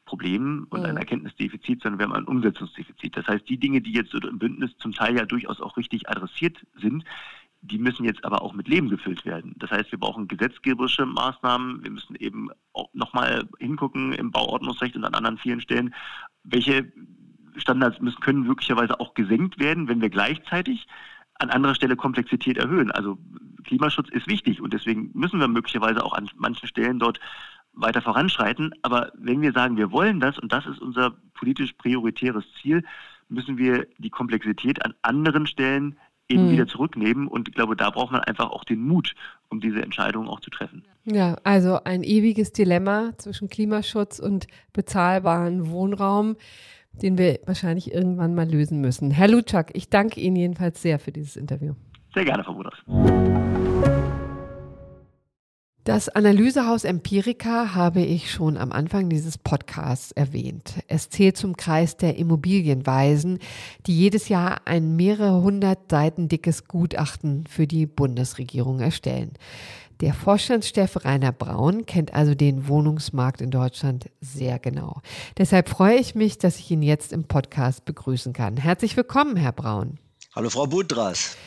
Erkenntnisproblem 0.07 0.67
und 0.69 0.85
ein 0.85 0.91
mhm. 0.91 0.97
Erkenntnisdefizit, 0.97 1.81
sondern 1.81 1.99
wir 1.99 2.05
haben 2.05 2.13
ein 2.13 2.25
Umsetzungsdefizit. 2.25 3.17
Das 3.17 3.27
heißt, 3.27 3.47
die 3.49 3.57
Dinge, 3.57 3.81
die 3.81 3.93
jetzt 3.93 4.13
im 4.13 4.39
Bündnis 4.39 4.71
zum 4.77 4.93
Teil 4.93 5.15
ja 5.15 5.25
durchaus 5.25 5.61
auch 5.61 5.77
richtig 5.77 6.09
adressiert 6.09 6.57
sind, 6.81 7.03
die 7.61 7.79
müssen 7.79 8.05
jetzt 8.05 8.23
aber 8.23 8.41
auch 8.41 8.53
mit 8.53 8.67
Leben 8.67 8.89
gefüllt 8.89 9.25
werden. 9.25 9.55
Das 9.57 9.71
heißt, 9.71 9.91
wir 9.91 9.99
brauchen 9.99 10.27
gesetzgeberische 10.27 11.05
Maßnahmen. 11.05 11.83
Wir 11.83 11.91
müssen 11.91 12.15
eben 12.15 12.49
auch 12.73 12.89
nochmal 12.93 13.47
hingucken 13.59 14.13
im 14.13 14.31
Bauordnungsrecht 14.31 14.95
und 14.95 15.03
an 15.03 15.15
anderen 15.15 15.37
vielen 15.37 15.59
Stellen, 15.59 15.93
welche 16.43 16.91
Standards 17.57 17.99
müssen, 17.99 18.19
können 18.19 18.43
möglicherweise 18.43 18.99
auch 18.99 19.15
gesenkt 19.15 19.59
werden, 19.59 19.87
wenn 19.87 20.01
wir 20.01 20.09
gleichzeitig 20.09 20.87
an 21.39 21.49
anderer 21.49 21.75
Stelle 21.75 21.95
Komplexität 21.95 22.57
erhöhen. 22.57 22.91
Also 22.91 23.17
Klimaschutz 23.63 24.09
ist 24.09 24.27
wichtig 24.27 24.61
und 24.61 24.73
deswegen 24.73 25.09
müssen 25.13 25.39
wir 25.39 25.47
möglicherweise 25.47 26.03
auch 26.03 26.13
an 26.13 26.29
manchen 26.35 26.67
Stellen 26.67 26.99
dort 26.99 27.19
weiter 27.77 28.01
voranschreiten. 28.01 28.73
Aber 28.81 29.11
wenn 29.17 29.41
wir 29.41 29.53
sagen, 29.53 29.77
wir 29.77 29.91
wollen 29.91 30.19
das 30.19 30.37
und 30.37 30.51
das 30.51 30.65
ist 30.65 30.81
unser 30.81 31.11
politisch 31.33 31.73
prioritäres 31.73 32.43
Ziel, 32.61 32.83
müssen 33.29 33.57
wir 33.57 33.87
die 33.97 34.09
Komplexität 34.09 34.83
an 34.85 34.93
anderen 35.01 35.47
Stellen 35.47 35.97
eben 36.29 36.43
hm. 36.43 36.51
wieder 36.51 36.67
zurücknehmen. 36.67 37.27
Und 37.27 37.47
ich 37.47 37.55
glaube, 37.55 37.75
da 37.75 37.89
braucht 37.89 38.11
man 38.11 38.21
einfach 38.21 38.49
auch 38.49 38.63
den 38.63 38.81
Mut, 38.81 39.15
um 39.49 39.59
diese 39.59 39.81
Entscheidungen 39.81 40.27
auch 40.27 40.39
zu 40.39 40.49
treffen. 40.49 40.83
Ja, 41.05 41.37
also 41.43 41.79
ein 41.83 42.03
ewiges 42.03 42.51
Dilemma 42.51 43.13
zwischen 43.17 43.49
Klimaschutz 43.49 44.19
und 44.19 44.47
bezahlbaren 44.73 45.69
Wohnraum, 45.69 46.35
den 46.91 47.17
wir 47.17 47.39
wahrscheinlich 47.45 47.93
irgendwann 47.93 48.35
mal 48.35 48.49
lösen 48.49 48.81
müssen. 48.81 49.11
Herr 49.11 49.27
Lutschak, 49.27 49.71
ich 49.73 49.89
danke 49.89 50.19
Ihnen 50.19 50.35
jedenfalls 50.35 50.81
sehr 50.81 50.99
für 50.99 51.11
dieses 51.11 51.37
Interview. 51.37 51.75
Sehr 52.13 52.25
gerne, 52.25 52.43
Frau 52.43 52.53
Buders. 52.53 53.66
Das 55.87 56.09
Analysehaus 56.09 56.83
Empirica 56.83 57.73
habe 57.73 58.01
ich 58.01 58.29
schon 58.29 58.57
am 58.57 58.73
Anfang 58.73 59.07
dieses 59.07 59.37
Podcasts 59.37 60.11
erwähnt. 60.11 60.73
Es 60.89 61.09
zählt 61.09 61.37
zum 61.37 61.55
Kreis 61.55 61.95
der 61.95 62.17
Immobilienweisen, 62.17 63.39
die 63.85 63.97
jedes 63.97 64.27
Jahr 64.27 64.59
ein 64.65 64.97
mehrere 64.97 65.41
hundert 65.41 65.89
Seiten 65.89 66.27
dickes 66.27 66.67
Gutachten 66.67 67.47
für 67.47 67.67
die 67.67 67.85
Bundesregierung 67.85 68.81
erstellen. 68.81 69.31
Der 70.01 70.13
Vorstandschef 70.13 71.05
Rainer 71.05 71.31
Braun 71.31 71.85
kennt 71.85 72.13
also 72.13 72.35
den 72.35 72.67
Wohnungsmarkt 72.67 73.39
in 73.39 73.49
Deutschland 73.49 74.09
sehr 74.19 74.59
genau. 74.59 74.99
Deshalb 75.37 75.69
freue 75.69 75.95
ich 75.95 76.15
mich, 76.15 76.37
dass 76.37 76.59
ich 76.59 76.69
ihn 76.69 76.81
jetzt 76.81 77.13
im 77.13 77.23
Podcast 77.23 77.85
begrüßen 77.85 78.33
kann. 78.33 78.57
Herzlich 78.57 78.97
willkommen, 78.97 79.37
Herr 79.37 79.53
Braun. 79.53 79.99
Hallo, 80.35 80.49
Frau 80.49 80.67
Budras. 80.67 81.37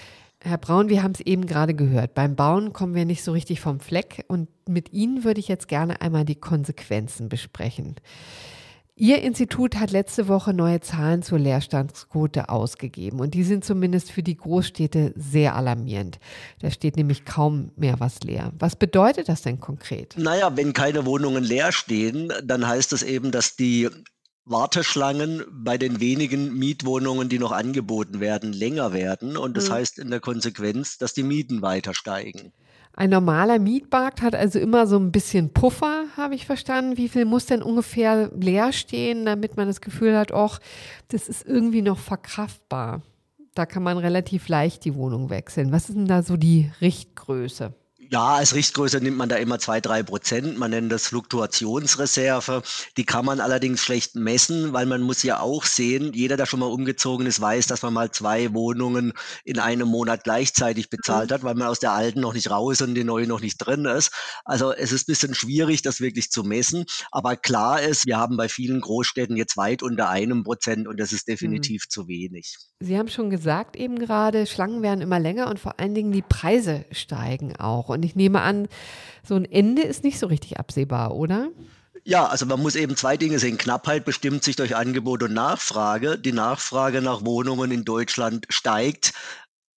Herr 0.43 0.57
Braun, 0.57 0.89
wir 0.89 1.03
haben 1.03 1.13
es 1.13 1.21
eben 1.21 1.47
gerade 1.47 1.75
gehört. 1.75 2.15
Beim 2.15 2.35
Bauen 2.35 2.73
kommen 2.73 2.95
wir 2.95 3.05
nicht 3.05 3.23
so 3.23 3.33
richtig 3.33 3.61
vom 3.61 3.79
Fleck 3.79 4.25
und 4.27 4.49
mit 4.67 4.93
Ihnen 4.93 5.23
würde 5.23 5.39
ich 5.39 5.49
jetzt 5.49 5.69
gerne 5.69 6.01
einmal 6.01 6.25
die 6.25 6.41
Konsequenzen 6.41 7.29
besprechen. 7.29 7.97
Ihr 8.97 9.23
Institut 9.23 9.77
hat 9.77 9.91
letzte 9.91 10.29
Woche 10.29 10.53
neue 10.53 10.81
Zahlen 10.81 11.23
zur 11.23 11.39
Leerstandsquote 11.39 12.49
ausgegeben 12.49 13.21
und 13.21 13.35
die 13.35 13.45
sind 13.45 13.65
zumindest 13.65 14.13
für 14.13 14.23
die 14.23 14.37
Großstädte 14.37 15.13
sehr 15.17 15.57
alarmierend. 15.57 16.19
Da 16.61 16.71
steht 16.71 16.97
nämlich 16.97 17.25
kaum 17.25 17.73
mehr 17.77 17.99
was 17.99 18.21
leer. 18.21 18.53
Was 18.59 18.77
bedeutet 18.77 19.29
das 19.29 19.43
denn 19.43 19.61
konkret? 19.61 20.15
Naja, 20.19 20.55
wenn 20.57 20.73
keine 20.73 21.07
Wohnungen 21.07 21.45
leer 21.45 21.73
stehen, 21.73 22.33
dann 22.45 22.67
heißt 22.67 22.93
das 22.93 23.03
eben, 23.03 23.31
dass 23.31 23.57
die 23.57 23.89
Warteschlangen 24.51 25.45
bei 25.51 25.79
den 25.79 26.01
wenigen 26.01 26.55
Mietwohnungen, 26.59 27.29
die 27.29 27.39
noch 27.39 27.53
angeboten 27.53 28.21
werden, 28.21 28.53
länger 28.53 28.93
werden. 28.93 29.37
Und 29.37 29.57
das 29.57 29.69
mhm. 29.69 29.75
heißt 29.75 29.99
in 29.99 30.11
der 30.11 30.21
Konsequenz, 30.21 30.99
dass 30.99 31.15
die 31.15 31.23
Mieten 31.23 31.63
weiter 31.63 31.95
steigen. 31.95 32.53
Ein 32.93 33.11
normaler 33.11 33.59
Mietmarkt 33.59 34.21
hat 34.21 34.35
also 34.35 34.59
immer 34.59 34.87
so 34.87 34.99
ein 34.99 35.13
bisschen 35.13 35.53
Puffer, 35.53 36.07
habe 36.17 36.35
ich 36.35 36.45
verstanden. 36.45 36.97
Wie 36.97 37.09
viel 37.09 37.25
muss 37.25 37.47
denn 37.47 37.63
ungefähr 37.63 38.31
leer 38.37 38.73
stehen, 38.73 39.25
damit 39.25 39.57
man 39.57 39.69
das 39.69 39.81
Gefühl 39.81 40.17
hat, 40.19 40.33
ach, 40.33 40.59
das 41.09 41.29
ist 41.29 41.47
irgendwie 41.47 41.83
noch 41.83 41.99
verkraftbar. 41.99 43.03
Da 43.55 43.67
kann 43.67 43.83
man 43.83 43.99
relativ 43.99 44.49
leicht 44.49 44.85
die 44.85 44.95
Wohnung 44.95 45.31
wechseln. 45.31 45.73
Was 45.73 45.89
ist 45.89 45.97
denn 45.97 46.07
da 46.07 46.23
so 46.23 46.37
die 46.37 46.71
Richtgröße? 46.81 47.73
Ja, 48.13 48.35
als 48.35 48.57
Richtgröße 48.57 49.01
nimmt 49.01 49.19
man 49.19 49.29
da 49.29 49.37
immer 49.37 49.61
zwei, 49.61 49.81
drei 49.81 50.03
Prozent. 50.03 50.59
Man 50.59 50.73
nennt 50.73 50.91
das 50.91 51.07
Fluktuationsreserve. 51.07 52.63
Die 52.97 53.05
kann 53.05 53.25
man 53.25 53.39
allerdings 53.39 53.83
schlecht 53.85 54.17
messen, 54.17 54.73
weil 54.73 54.85
man 54.87 55.01
muss 55.01 55.23
ja 55.23 55.39
auch 55.39 55.65
sehen, 55.65 56.13
jeder, 56.13 56.37
der 56.37 56.47
schon 56.47 56.59
mal 56.59 56.67
umgezogen 56.67 57.25
ist, 57.27 57.41
weiß, 57.41 57.69
dass 57.69 57.83
man 57.83 57.95
mal 57.95 58.11
zwei 58.11 58.53
Wohnungen 58.53 59.13
in 59.45 59.61
einem 59.61 59.87
Monat 59.87 60.25
gleichzeitig 60.25 60.91
bezahlt 60.91 61.31
mhm. 61.31 61.35
hat, 61.35 61.43
weil 61.45 61.55
man 61.55 61.69
aus 61.69 61.79
der 61.79 61.93
alten 61.93 62.19
noch 62.19 62.35
nicht 62.35 62.51
raus 62.51 62.83
und 62.83 62.97
die 62.97 63.05
neue 63.05 63.29
noch 63.29 63.41
nicht 63.43 63.59
drin 63.59 63.85
ist. 63.85 64.11
Also 64.45 64.73
es 64.73 64.91
ist 64.91 65.03
ein 65.03 65.13
bisschen 65.13 65.35
schwierig, 65.37 65.83
das 65.83 66.01
wirklich 66.01 66.33
zu 66.33 66.43
messen. 66.43 66.87
Aber 67.13 67.37
klar 67.37 67.81
ist, 67.81 68.07
wir 68.07 68.19
haben 68.19 68.37
bei 68.37 68.49
vielen 68.49 68.81
Großstädten 68.81 69.37
jetzt 69.37 69.57
weit 69.57 69.85
unter 69.85 70.09
einem 70.09 70.43
Prozent 70.43 70.89
und 70.89 70.99
das 70.99 71.13
ist 71.13 71.29
mhm. 71.29 71.33
definitiv 71.35 71.85
mhm. 71.87 71.91
zu 71.91 72.09
wenig. 72.09 72.57
Sie 72.83 72.97
haben 72.99 73.09
schon 73.09 73.29
gesagt 73.29 73.77
eben 73.77 73.99
gerade, 73.99 74.47
Schlangen 74.47 74.81
werden 74.81 75.03
immer 75.03 75.21
länger 75.21 75.49
und 75.49 75.61
vor 75.61 75.79
allen 75.79 75.95
Dingen 75.95 76.13
die 76.13 76.23
Preise 76.23 76.87
steigen 76.91 77.55
auch. 77.57 77.91
Und 77.91 78.03
ich 78.03 78.17
nehme 78.17 78.41
an, 78.41 78.69
so 79.23 79.35
ein 79.35 79.45
Ende 79.45 79.83
ist 79.83 80.03
nicht 80.03 80.19
so 80.19 80.27
richtig 80.27 80.59
absehbar, 80.59 81.15
oder? 81.15 81.49
Ja, 82.05 82.27
also 82.27 82.47
man 82.47 82.61
muss 82.61 82.77
eben 82.77 82.97
zwei 82.97 83.19
Dinge 83.19 83.39
sehen. 83.39 83.59
Knappheit 83.59 84.07
bestimmt 84.07 84.43
sich 84.43 84.57
durch 84.57 84.75
Angebot 84.75 85.23
und 85.23 85.35
Nachfrage. 85.35 86.19
Die 86.19 86.33
Nachfrage 86.33 87.03
nach 87.03 87.25
Wohnungen 87.27 87.71
in 87.71 87.85
Deutschland 87.85 88.47
steigt 88.49 89.13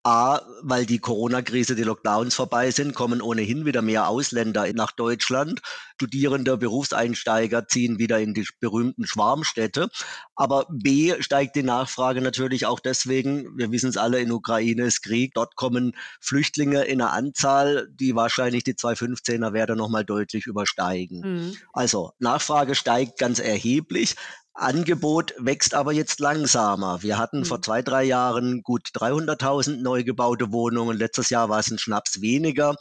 A, 0.06 0.42
weil 0.62 0.86
die 0.86 1.00
Corona-Krise, 1.00 1.76
die 1.76 1.84
Lockdowns 1.84 2.36
vorbei 2.36 2.72
sind, 2.72 2.94
kommen 2.94 3.22
ohnehin 3.22 3.66
wieder 3.66 3.82
mehr 3.82 4.10
Ausländer 4.10 4.72
nach 4.74 4.92
Deutschland. 4.92 5.62
Studierende, 5.96 6.58
Berufseinsteiger 6.58 7.70
ziehen 7.70 8.00
wieder 8.00 8.20
in 8.20 8.34
die 8.34 8.46
berühmten 8.60 9.08
Schwarmstädte. 9.08 9.90
Aber 10.36 10.68
B, 10.70 11.14
steigt 11.22 11.56
die 11.56 11.64
Nachfrage 11.64 12.20
natürlich 12.20 12.66
auch 12.66 12.82
deswegen, 12.82 13.58
wir 13.58 13.72
wissen 13.72 13.90
es 13.90 13.96
alle, 13.96 14.20
in 14.20 14.32
Ukraine 14.34 14.84
ist 14.84 15.04
Krieg. 15.04 15.34
Dort 15.36 15.56
kommen 15.56 15.96
Flüchtlinge 16.20 16.84
in 16.84 17.02
einer 17.02 17.14
Anzahl, 17.14 17.88
die 17.94 18.14
wahrscheinlich 18.14 18.66
die 18.66 18.74
215er 18.74 19.54
Werte 19.54 19.78
nochmal 19.78 20.04
deutlich 20.04 20.48
übersteigen. 20.48 21.22
Mhm. 21.22 21.58
Also 21.72 22.12
Nachfrage 22.20 22.76
steigt 22.76 23.18
ganz 23.18 23.40
erheblich. 23.40 24.16
Angebot 24.56 25.34
wächst 25.40 25.74
aber 25.74 25.94
jetzt 25.94 26.20
langsamer. 26.20 27.02
Wir 27.02 27.18
hatten 27.18 27.40
mhm. 27.40 27.46
vor 27.46 27.62
zwei, 27.62 27.82
drei 27.82 28.04
Jahren 28.04 28.62
gut 28.62 28.90
300.000 28.94 29.82
neu 29.82 30.04
gebaute 30.04 30.52
Wohnungen. 30.52 30.98
Letztes 30.98 31.32
Jahr 31.32 31.50
war 31.50 31.60
es 31.60 31.72
ein 31.72 31.80
Schnaps 31.80 32.22
weniger. 32.22 32.76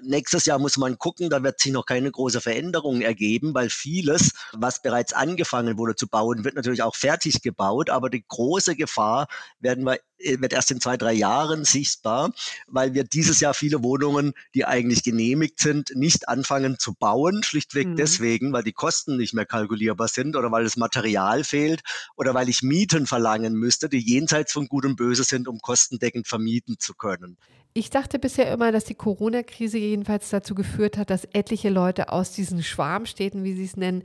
Nächstes 0.00 0.46
Jahr 0.46 0.58
muss 0.58 0.78
man 0.78 0.98
gucken, 0.98 1.28
da 1.28 1.42
wird 1.42 1.60
sich 1.60 1.72
noch 1.72 1.84
keine 1.84 2.10
große 2.10 2.40
Veränderung 2.40 3.02
ergeben, 3.02 3.54
weil 3.54 3.68
vieles, 3.68 4.32
was 4.52 4.80
bereits 4.80 5.12
angefangen 5.12 5.76
wurde 5.76 5.96
zu 5.96 6.08
bauen, 6.08 6.44
wird 6.44 6.54
natürlich 6.54 6.82
auch 6.82 6.96
fertig 6.96 7.42
gebaut. 7.42 7.90
Aber 7.90 8.08
die 8.08 8.24
große 8.26 8.74
Gefahr 8.74 9.28
werden 9.60 9.84
wir 9.84 9.98
wird 10.18 10.52
erst 10.52 10.70
in 10.70 10.80
zwei, 10.80 10.96
drei 10.96 11.12
Jahren 11.12 11.64
sichtbar, 11.64 12.32
weil 12.66 12.94
wir 12.94 13.04
dieses 13.04 13.40
Jahr 13.40 13.54
viele 13.54 13.82
Wohnungen, 13.82 14.32
die 14.54 14.64
eigentlich 14.64 15.02
genehmigt 15.02 15.60
sind, 15.60 15.92
nicht 15.94 16.28
anfangen 16.28 16.78
zu 16.78 16.94
bauen, 16.94 17.42
schlichtweg 17.42 17.88
mhm. 17.88 17.96
deswegen, 17.96 18.52
weil 18.52 18.64
die 18.64 18.72
Kosten 18.72 19.16
nicht 19.16 19.34
mehr 19.34 19.46
kalkulierbar 19.46 20.08
sind 20.08 20.36
oder 20.36 20.50
weil 20.50 20.64
das 20.64 20.76
Material 20.76 21.44
fehlt 21.44 21.82
oder 22.16 22.34
weil 22.34 22.48
ich 22.48 22.62
Mieten 22.62 23.06
verlangen 23.06 23.54
müsste, 23.54 23.88
die 23.88 24.00
jenseits 24.00 24.52
von 24.52 24.68
Gut 24.68 24.84
und 24.84 24.96
Böse 24.96 25.24
sind, 25.24 25.48
um 25.48 25.60
kostendeckend 25.60 26.26
vermieten 26.26 26.76
zu 26.78 26.94
können. 26.94 27.36
Ich 27.78 27.90
dachte 27.90 28.18
bisher 28.18 28.50
immer, 28.50 28.72
dass 28.72 28.86
die 28.86 28.96
Corona-Krise 28.96 29.78
jedenfalls 29.78 30.30
dazu 30.30 30.56
geführt 30.56 30.98
hat, 30.98 31.10
dass 31.10 31.28
etliche 31.32 31.68
Leute 31.68 32.10
aus 32.10 32.32
diesen 32.32 32.64
Schwarmstädten, 32.64 33.44
wie 33.44 33.54
sie 33.54 33.66
es 33.66 33.76
nennen, 33.76 34.02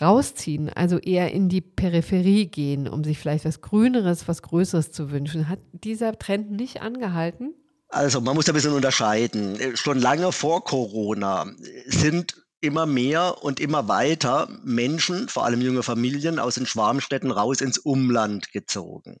rausziehen, 0.00 0.68
also 0.68 0.98
eher 0.98 1.32
in 1.32 1.48
die 1.48 1.60
Peripherie 1.60 2.46
gehen, 2.46 2.86
um 2.86 3.02
sich 3.02 3.18
vielleicht 3.18 3.44
was 3.44 3.60
Grüneres, 3.60 4.28
was 4.28 4.42
Größeres 4.42 4.92
zu 4.92 5.10
wünschen. 5.10 5.48
Hat 5.48 5.58
dieser 5.72 6.16
Trend 6.16 6.52
nicht 6.52 6.80
angehalten? 6.80 7.54
Also 7.88 8.20
man 8.20 8.36
muss 8.36 8.46
ein 8.46 8.54
bisschen 8.54 8.72
unterscheiden. 8.72 9.58
Schon 9.74 9.98
lange 9.98 10.30
vor 10.30 10.62
Corona 10.62 11.50
sind 11.86 12.46
immer 12.60 12.86
mehr 12.86 13.42
und 13.42 13.58
immer 13.58 13.88
weiter 13.88 14.48
Menschen, 14.62 15.28
vor 15.28 15.44
allem 15.44 15.60
junge 15.60 15.82
Familien, 15.82 16.38
aus 16.38 16.54
den 16.54 16.66
Schwarmstädten 16.66 17.32
raus 17.32 17.62
ins 17.62 17.78
Umland 17.78 18.52
gezogen. 18.52 19.16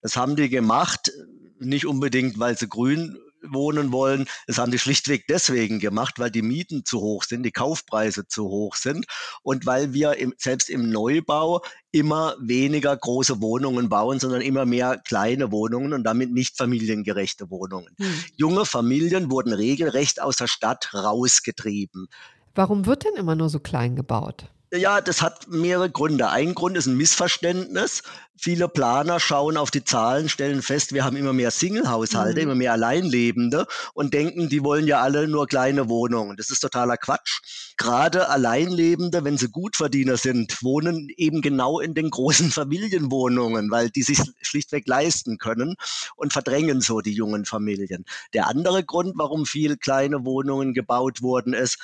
Das 0.00 0.16
haben 0.16 0.34
die 0.34 0.48
gemacht, 0.48 1.12
nicht 1.58 1.84
unbedingt, 1.84 2.38
weil 2.38 2.56
sie 2.56 2.68
grün 2.68 3.18
wohnen 3.48 3.92
wollen. 3.92 4.26
Das 4.46 4.58
haben 4.58 4.72
die 4.72 4.78
schlichtweg 4.78 5.26
deswegen 5.28 5.78
gemacht, 5.78 6.18
weil 6.18 6.30
die 6.30 6.42
Mieten 6.42 6.84
zu 6.84 7.00
hoch 7.00 7.24
sind, 7.24 7.42
die 7.42 7.52
Kaufpreise 7.52 8.26
zu 8.26 8.44
hoch 8.44 8.76
sind 8.76 9.06
und 9.42 9.66
weil 9.66 9.92
wir 9.92 10.16
im, 10.18 10.34
selbst 10.38 10.70
im 10.70 10.90
Neubau 10.90 11.62
immer 11.92 12.34
weniger 12.40 12.96
große 12.96 13.40
Wohnungen 13.40 13.88
bauen, 13.88 14.18
sondern 14.18 14.40
immer 14.40 14.66
mehr 14.66 14.98
kleine 14.98 15.52
Wohnungen 15.52 15.92
und 15.92 16.04
damit 16.04 16.32
nicht 16.32 16.56
familiengerechte 16.56 17.50
Wohnungen. 17.50 17.94
Hm. 17.98 18.24
Junge 18.36 18.66
Familien 18.66 19.30
wurden 19.30 19.52
regelrecht 19.52 20.20
aus 20.20 20.36
der 20.36 20.48
Stadt 20.48 20.92
rausgetrieben. 20.92 22.08
Warum 22.54 22.86
wird 22.86 23.04
denn 23.04 23.14
immer 23.14 23.34
nur 23.34 23.48
so 23.48 23.60
klein 23.60 23.96
gebaut? 23.96 24.50
Ja, 24.76 25.00
das 25.00 25.22
hat 25.22 25.46
mehrere 25.46 25.88
Gründe. 25.88 26.30
Ein 26.30 26.52
Grund 26.52 26.76
ist 26.76 26.86
ein 26.86 26.96
Missverständnis. 26.96 28.02
Viele 28.36 28.68
Planer 28.68 29.20
schauen 29.20 29.56
auf 29.56 29.70
die 29.70 29.84
Zahlen, 29.84 30.28
stellen 30.28 30.62
fest, 30.62 30.92
wir 30.92 31.04
haben 31.04 31.16
immer 31.16 31.32
mehr 31.32 31.52
Single-Haushalte, 31.52 32.40
mhm. 32.40 32.42
immer 32.42 32.54
mehr 32.56 32.72
Alleinlebende 32.72 33.66
und 33.92 34.12
denken, 34.12 34.48
die 34.48 34.64
wollen 34.64 34.88
ja 34.88 35.00
alle 35.00 35.28
nur 35.28 35.46
kleine 35.46 35.88
Wohnungen. 35.88 36.36
Das 36.36 36.50
ist 36.50 36.58
totaler 36.58 36.96
Quatsch. 36.96 37.74
Gerade 37.76 38.28
Alleinlebende, 38.28 39.22
wenn 39.22 39.38
sie 39.38 39.48
Gutverdiener 39.48 40.16
sind, 40.16 40.60
wohnen 40.64 41.08
eben 41.16 41.40
genau 41.40 41.78
in 41.78 41.94
den 41.94 42.10
großen 42.10 42.50
Familienwohnungen, 42.50 43.70
weil 43.70 43.90
die 43.90 44.02
sich 44.02 44.18
schlichtweg 44.42 44.88
leisten 44.88 45.38
können 45.38 45.76
und 46.16 46.32
verdrängen 46.32 46.80
so 46.80 47.00
die 47.00 47.14
jungen 47.14 47.44
Familien. 47.44 48.04
Der 48.32 48.48
andere 48.48 48.82
Grund, 48.82 49.12
warum 49.14 49.46
viel 49.46 49.76
kleine 49.76 50.24
Wohnungen 50.24 50.74
gebaut 50.74 51.22
wurden, 51.22 51.54
ist, 51.54 51.78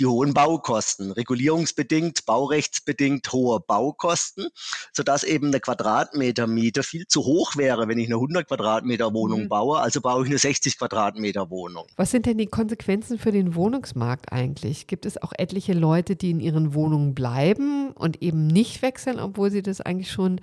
die 0.00 0.06
hohen 0.06 0.34
Baukosten, 0.34 1.12
regulierungsbedingt, 1.12 2.24
baurechtsbedingt 2.26 3.32
hohe 3.32 3.60
Baukosten, 3.60 4.48
sodass 4.92 5.22
eben 5.22 5.48
eine 5.48 5.60
Quadratmetermiete 5.60 6.82
viel 6.82 7.06
zu 7.06 7.24
hoch 7.24 7.56
wäre, 7.56 7.88
wenn 7.88 7.98
ich 7.98 8.06
eine 8.06 8.16
100 8.16 8.48
Quadratmeter 8.48 9.12
Wohnung 9.12 9.44
mhm. 9.44 9.48
baue. 9.48 9.80
Also 9.80 10.00
baue 10.00 10.24
ich 10.24 10.30
eine 10.30 10.38
60 10.38 10.78
Quadratmeter 10.78 11.50
Wohnung. 11.50 11.86
Was 11.96 12.10
sind 12.10 12.26
denn 12.26 12.38
die 12.38 12.46
Konsequenzen 12.46 13.18
für 13.18 13.32
den 13.32 13.54
Wohnungsmarkt 13.54 14.32
eigentlich? 14.32 14.86
Gibt 14.86 15.06
es 15.06 15.20
auch 15.20 15.32
etliche 15.36 15.74
Leute, 15.74 16.16
die 16.16 16.30
in 16.30 16.40
ihren 16.40 16.74
Wohnungen 16.74 17.14
bleiben 17.14 17.92
und 17.92 18.22
eben 18.22 18.46
nicht 18.46 18.82
wechseln, 18.82 19.20
obwohl 19.20 19.50
sie 19.50 19.62
das 19.62 19.80
eigentlich 19.80 20.10
schon 20.10 20.40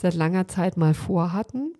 seit 0.00 0.14
langer 0.14 0.48
Zeit 0.48 0.76
mal 0.76 0.94
vorhatten? 0.94 1.74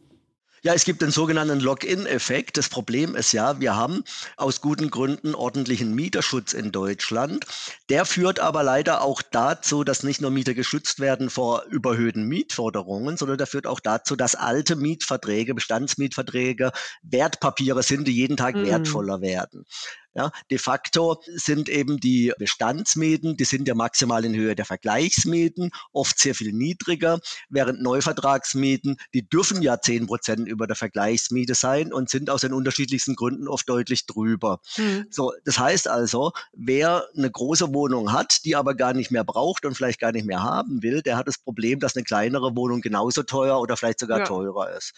Ja, 0.64 0.74
es 0.74 0.84
gibt 0.84 1.02
den 1.02 1.10
sogenannten 1.10 1.58
Login-Effekt. 1.58 2.56
Das 2.56 2.68
Problem 2.68 3.16
ist 3.16 3.32
ja, 3.32 3.58
wir 3.58 3.74
haben 3.74 4.04
aus 4.36 4.60
guten 4.60 4.90
Gründen 4.90 5.34
ordentlichen 5.34 5.92
Mieterschutz 5.92 6.52
in 6.52 6.70
Deutschland. 6.70 7.46
Der 7.88 8.04
führt 8.04 8.38
aber 8.38 8.62
leider 8.62 9.02
auch 9.02 9.22
dazu, 9.22 9.82
dass 9.82 10.04
nicht 10.04 10.20
nur 10.20 10.30
Mieter 10.30 10.54
geschützt 10.54 11.00
werden 11.00 11.30
vor 11.30 11.64
überhöhten 11.64 12.28
Mietforderungen, 12.28 13.16
sondern 13.16 13.38
der 13.38 13.48
führt 13.48 13.66
auch 13.66 13.80
dazu, 13.80 14.14
dass 14.14 14.36
alte 14.36 14.76
Mietverträge, 14.76 15.52
Bestandsmietverträge 15.52 16.70
Wertpapiere 17.02 17.82
sind, 17.82 18.06
die 18.06 18.12
jeden 18.14 18.36
Tag 18.36 18.54
mm. 18.54 18.64
wertvoller 18.64 19.20
werden. 19.20 19.66
Ja, 20.14 20.30
de 20.50 20.58
facto 20.58 21.22
sind 21.26 21.70
eben 21.70 21.98
die 21.98 22.32
Bestandsmieten, 22.38 23.36
die 23.38 23.44
sind 23.44 23.66
ja 23.66 23.74
maximal 23.74 24.24
in 24.24 24.34
Höhe 24.34 24.54
der 24.54 24.66
Vergleichsmieten, 24.66 25.70
oft 25.92 26.18
sehr 26.18 26.34
viel 26.34 26.52
niedriger, 26.52 27.18
während 27.48 27.80
Neuvertragsmieten, 27.80 28.98
die 29.14 29.26
dürfen 29.26 29.62
ja 29.62 29.80
zehn 29.80 30.06
Prozent 30.06 30.46
über 30.46 30.66
der 30.66 30.76
Vergleichsmiete 30.76 31.54
sein 31.54 31.94
und 31.94 32.10
sind 32.10 32.28
aus 32.28 32.42
den 32.42 32.52
unterschiedlichsten 32.52 33.16
Gründen 33.16 33.48
oft 33.48 33.66
deutlich 33.68 34.04
drüber. 34.04 34.60
Mhm. 34.76 35.06
So, 35.10 35.32
das 35.44 35.58
heißt 35.58 35.88
also, 35.88 36.32
wer 36.52 37.06
eine 37.16 37.30
große 37.30 37.72
Wohnung 37.72 38.12
hat, 38.12 38.44
die 38.44 38.54
aber 38.54 38.74
gar 38.74 38.92
nicht 38.92 39.10
mehr 39.10 39.24
braucht 39.24 39.64
und 39.64 39.74
vielleicht 39.74 40.00
gar 40.00 40.12
nicht 40.12 40.26
mehr 40.26 40.42
haben 40.42 40.82
will, 40.82 41.00
der 41.00 41.16
hat 41.16 41.26
das 41.26 41.38
Problem, 41.38 41.80
dass 41.80 41.96
eine 41.96 42.04
kleinere 42.04 42.54
Wohnung 42.54 42.82
genauso 42.82 43.22
teuer 43.22 43.60
oder 43.60 43.78
vielleicht 43.78 44.00
sogar 44.00 44.18
ja. 44.18 44.24
teurer 44.26 44.76
ist. 44.76 44.92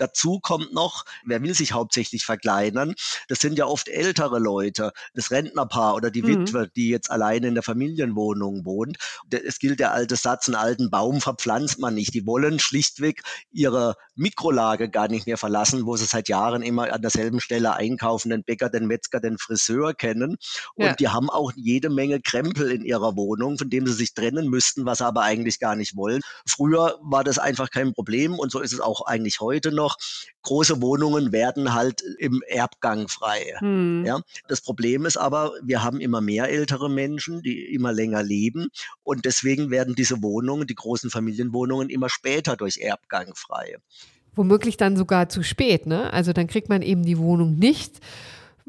Dazu 0.00 0.40
kommt 0.40 0.72
noch, 0.72 1.04
wer 1.26 1.42
will 1.42 1.54
sich 1.54 1.72
hauptsächlich 1.72 2.24
verkleinern? 2.24 2.94
Das 3.28 3.40
sind 3.40 3.58
ja 3.58 3.66
oft 3.66 3.86
ältere 3.88 4.38
Leute, 4.38 4.92
das 5.12 5.30
Rentnerpaar 5.30 5.94
oder 5.94 6.10
die 6.10 6.22
mhm. 6.22 6.46
Witwe, 6.46 6.70
die 6.74 6.88
jetzt 6.88 7.10
alleine 7.10 7.48
in 7.48 7.54
der 7.54 7.62
Familienwohnung 7.62 8.64
wohnt. 8.64 8.96
Es 9.30 9.58
gilt 9.58 9.78
der 9.78 9.92
alte 9.92 10.16
Satz, 10.16 10.48
einen 10.48 10.54
alten 10.54 10.90
Baum 10.90 11.20
verpflanzt 11.20 11.78
man 11.78 11.94
nicht. 11.94 12.14
Die 12.14 12.26
wollen 12.26 12.58
schlichtweg 12.58 13.22
ihre 13.52 13.94
Mikrolage 14.14 14.88
gar 14.88 15.08
nicht 15.08 15.26
mehr 15.26 15.36
verlassen, 15.36 15.84
wo 15.84 15.96
sie 15.96 16.06
seit 16.06 16.30
Jahren 16.30 16.62
immer 16.62 16.90
an 16.90 17.02
derselben 17.02 17.40
Stelle 17.40 17.74
einkaufen, 17.74 18.30
den 18.30 18.42
Bäcker, 18.42 18.70
den 18.70 18.86
Metzger, 18.86 19.20
den 19.20 19.36
Friseur 19.36 19.92
kennen. 19.92 20.38
Und 20.76 20.86
ja. 20.86 20.94
die 20.94 21.08
haben 21.08 21.28
auch 21.28 21.52
jede 21.54 21.90
Menge 21.90 22.20
Krempel 22.22 22.70
in 22.70 22.86
ihrer 22.86 23.16
Wohnung, 23.16 23.58
von 23.58 23.68
dem 23.68 23.86
sie 23.86 23.92
sich 23.92 24.14
trennen 24.14 24.48
müssten, 24.48 24.86
was 24.86 24.98
sie 24.98 25.04
aber 25.04 25.22
eigentlich 25.22 25.58
gar 25.58 25.76
nicht 25.76 25.94
wollen. 25.94 26.22
Früher 26.48 26.98
war 27.02 27.22
das 27.22 27.38
einfach 27.38 27.70
kein 27.70 27.92
Problem 27.92 28.38
und 28.38 28.50
so 28.50 28.60
ist 28.60 28.72
es 28.72 28.80
auch 28.80 29.02
eigentlich 29.02 29.40
heute 29.40 29.72
noch 29.72 29.89
noch, 29.90 29.96
große 30.42 30.80
Wohnungen 30.80 31.32
werden 31.32 31.74
halt 31.74 32.02
im 32.18 32.42
Erbgang 32.48 33.08
frei. 33.08 33.54
Hm. 33.58 34.04
Ja, 34.06 34.20
das 34.48 34.60
Problem 34.60 35.06
ist 35.06 35.16
aber, 35.16 35.52
wir 35.62 35.82
haben 35.82 36.00
immer 36.00 36.20
mehr 36.20 36.48
ältere 36.48 36.88
Menschen, 36.90 37.42
die 37.42 37.74
immer 37.74 37.92
länger 37.92 38.22
leben 38.22 38.68
und 39.02 39.24
deswegen 39.24 39.70
werden 39.70 39.94
diese 39.94 40.22
Wohnungen, 40.22 40.66
die 40.66 40.74
großen 40.74 41.10
Familienwohnungen 41.10 41.88
immer 41.88 42.08
später 42.08 42.56
durch 42.56 42.78
Erbgang 42.78 43.34
frei. 43.34 43.76
Womöglich 44.34 44.76
dann 44.76 44.96
sogar 44.96 45.28
zu 45.28 45.42
spät, 45.42 45.86
ne? 45.86 46.12
Also 46.12 46.32
dann 46.32 46.46
kriegt 46.46 46.68
man 46.68 46.82
eben 46.82 47.04
die 47.04 47.18
Wohnung 47.18 47.56
nicht 47.56 48.00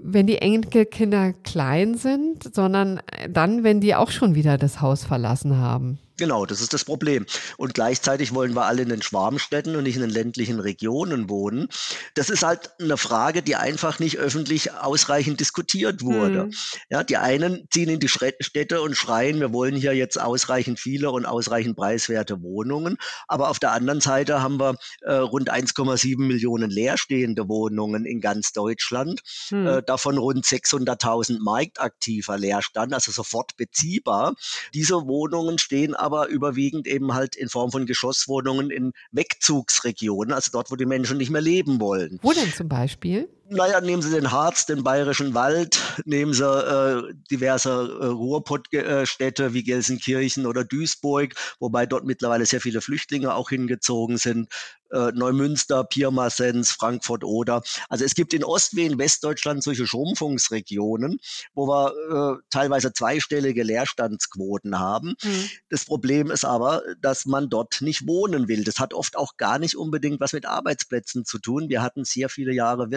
wenn 0.03 0.25
die 0.25 0.39
Enkelkinder 0.39 1.31
klein 1.31 1.95
sind, 1.95 2.55
sondern 2.55 3.01
dann, 3.29 3.63
wenn 3.63 3.81
die 3.81 3.93
auch 3.93 4.09
schon 4.09 4.33
wieder 4.33 4.57
das 4.57 4.81
Haus 4.81 5.03
verlassen 5.03 5.57
haben. 5.57 5.99
Genau, 6.21 6.45
das 6.45 6.61
ist 6.61 6.71
das 6.71 6.85
Problem. 6.85 7.25
Und 7.57 7.73
gleichzeitig 7.73 8.35
wollen 8.35 8.53
wir 8.53 8.65
alle 8.65 8.83
in 8.83 8.89
den 8.89 9.01
Schwarmstädten 9.01 9.75
und 9.75 9.81
nicht 9.81 9.95
in 9.95 10.01
den 10.01 10.11
ländlichen 10.11 10.59
Regionen 10.59 11.29
wohnen. 11.31 11.67
Das 12.13 12.29
ist 12.29 12.43
halt 12.43 12.69
eine 12.79 12.95
Frage, 12.97 13.41
die 13.41 13.55
einfach 13.55 13.97
nicht 13.97 14.19
öffentlich 14.19 14.71
ausreichend 14.71 15.39
diskutiert 15.39 16.03
wurde. 16.03 16.45
Mhm. 16.45 16.53
Ja, 16.91 17.03
die 17.03 17.17
einen 17.17 17.67
ziehen 17.71 17.89
in 17.89 17.99
die 17.99 18.07
Städte 18.07 18.83
und 18.83 18.95
schreien, 18.95 19.39
wir 19.39 19.51
wollen 19.51 19.75
hier 19.75 19.95
jetzt 19.95 20.21
ausreichend 20.21 20.79
viele 20.79 21.09
und 21.09 21.25
ausreichend 21.25 21.75
preiswerte 21.75 22.43
Wohnungen. 22.43 22.97
Aber 23.27 23.49
auf 23.49 23.57
der 23.57 23.71
anderen 23.71 23.99
Seite 23.99 24.43
haben 24.43 24.59
wir 24.59 24.75
äh, 25.01 25.13
rund 25.13 25.51
1,7 25.51 26.19
Millionen 26.19 26.69
leerstehende 26.69 27.49
Wohnungen 27.49 28.05
in 28.05 28.21
ganz 28.21 28.53
Deutschland. 28.53 29.21
Mhm. 29.49 29.65
Äh, 29.65 29.81
davon 29.81 30.19
rund 30.19 30.45
600.000 30.45 31.39
marktaktiver 31.39 32.37
Leerstand, 32.37 32.93
also 32.93 33.11
sofort 33.11 33.57
beziehbar. 33.57 34.35
Diese 34.75 35.07
Wohnungen 35.07 35.57
stehen 35.57 35.95
aber 35.95 36.10
aber 36.11 36.27
überwiegend 36.27 36.87
eben 36.87 37.13
halt 37.13 37.35
in 37.37 37.47
Form 37.47 37.71
von 37.71 37.85
Geschosswohnungen 37.85 38.69
in 38.69 38.91
Wegzugsregionen, 39.11 40.33
also 40.33 40.51
dort, 40.51 40.69
wo 40.69 40.75
die 40.75 40.85
Menschen 40.85 41.17
nicht 41.17 41.29
mehr 41.29 41.41
leben 41.41 41.79
wollen. 41.79 42.19
Wo 42.21 42.33
denn 42.33 42.51
zum 42.51 42.67
Beispiel? 42.67 43.29
Naja, 43.53 43.81
nehmen 43.81 44.01
Sie 44.01 44.11
den 44.11 44.31
Harz, 44.31 44.65
den 44.65 44.81
Bayerischen 44.81 45.33
Wald, 45.33 45.77
nehmen 46.05 46.33
Sie 46.33 46.45
äh, 46.45 47.13
diverse 47.29 47.69
äh, 47.69 48.05
Ruhrpottstädte 48.05 49.53
wie 49.53 49.63
Gelsenkirchen 49.63 50.45
oder 50.45 50.63
Duisburg, 50.63 51.35
wobei 51.59 51.85
dort 51.85 52.05
mittlerweile 52.05 52.45
sehr 52.45 52.61
viele 52.61 52.79
Flüchtlinge 52.79 53.35
auch 53.35 53.49
hingezogen 53.49 54.17
sind 54.17 54.47
äh, 54.91 55.11
Neumünster, 55.13 55.83
Pirmasens, 55.83 56.71
Frankfurt 56.71 57.23
oder. 57.23 57.61
Also 57.89 58.05
es 58.05 58.13
gibt 58.13 58.33
in 58.33 58.43
Ost- 58.43 58.75
wie 58.75 58.85
in 58.85 58.97
Westdeutschland 58.97 59.63
solche 59.63 59.87
Schrumpfungsregionen, 59.87 61.19
wo 61.53 61.67
wir 61.67 62.37
äh, 62.37 62.41
teilweise 62.49 62.93
zweistellige 62.93 63.63
Leerstandsquoten 63.63 64.79
haben. 64.79 65.15
Mhm. 65.23 65.49
Das 65.69 65.85
Problem 65.85 66.31
ist 66.31 66.45
aber, 66.45 66.83
dass 67.01 67.25
man 67.25 67.49
dort 67.49 67.81
nicht 67.81 68.07
wohnen 68.07 68.47
will. 68.47 68.63
Das 68.63 68.79
hat 68.79 68.93
oft 68.93 69.17
auch 69.17 69.37
gar 69.37 69.59
nicht 69.59 69.75
unbedingt 69.75 70.19
was 70.19 70.33
mit 70.33 70.45
Arbeitsplätzen 70.45 71.25
zu 71.25 71.39
tun. 71.39 71.69
Wir 71.69 71.81
hatten 71.81 72.05
sehr 72.05 72.29
viele 72.29 72.53
Jahre 72.53 72.91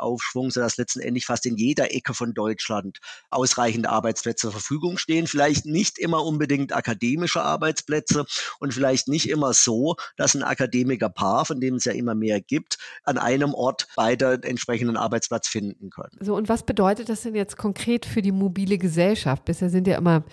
Wirtschaftsaufschwung, 0.00 0.50
sodass 0.50 0.76
letztendlich 0.76 1.26
fast 1.26 1.46
in 1.46 1.56
jeder 1.56 1.94
Ecke 1.94 2.14
von 2.14 2.34
Deutschland 2.34 2.98
ausreichend 3.30 3.88
Arbeitsplätze 3.88 4.40
zur 4.40 4.52
Verfügung 4.52 4.98
stehen. 4.98 5.26
Vielleicht 5.26 5.66
nicht 5.66 5.98
immer 5.98 6.24
unbedingt 6.24 6.74
akademische 6.74 7.42
Arbeitsplätze 7.42 8.24
und 8.58 8.72
vielleicht 8.72 9.08
nicht 9.08 9.28
immer 9.28 9.52
so, 9.52 9.96
dass 10.16 10.34
ein 10.34 10.42
Akademikerpaar 10.42 11.20
Paar, 11.20 11.44
von 11.44 11.60
dem 11.60 11.74
es 11.74 11.84
ja 11.84 11.92
immer 11.92 12.14
mehr 12.14 12.40
gibt, 12.40 12.78
an 13.04 13.18
einem 13.18 13.52
Ort 13.52 13.88
beide 13.94 14.40
entsprechenden 14.42 14.96
Arbeitsplatz 14.96 15.48
finden 15.48 15.90
können. 15.90 16.16
So, 16.20 16.34
und 16.34 16.48
was 16.48 16.64
bedeutet 16.64 17.08
das 17.10 17.22
denn 17.22 17.34
jetzt 17.34 17.58
konkret 17.58 18.06
für 18.06 18.22
die 18.22 18.32
mobile 18.32 18.78
Gesellschaft? 18.78 19.44
Bisher 19.44 19.68
sind 19.68 19.86
ja 19.86 19.98
immer 19.98 20.24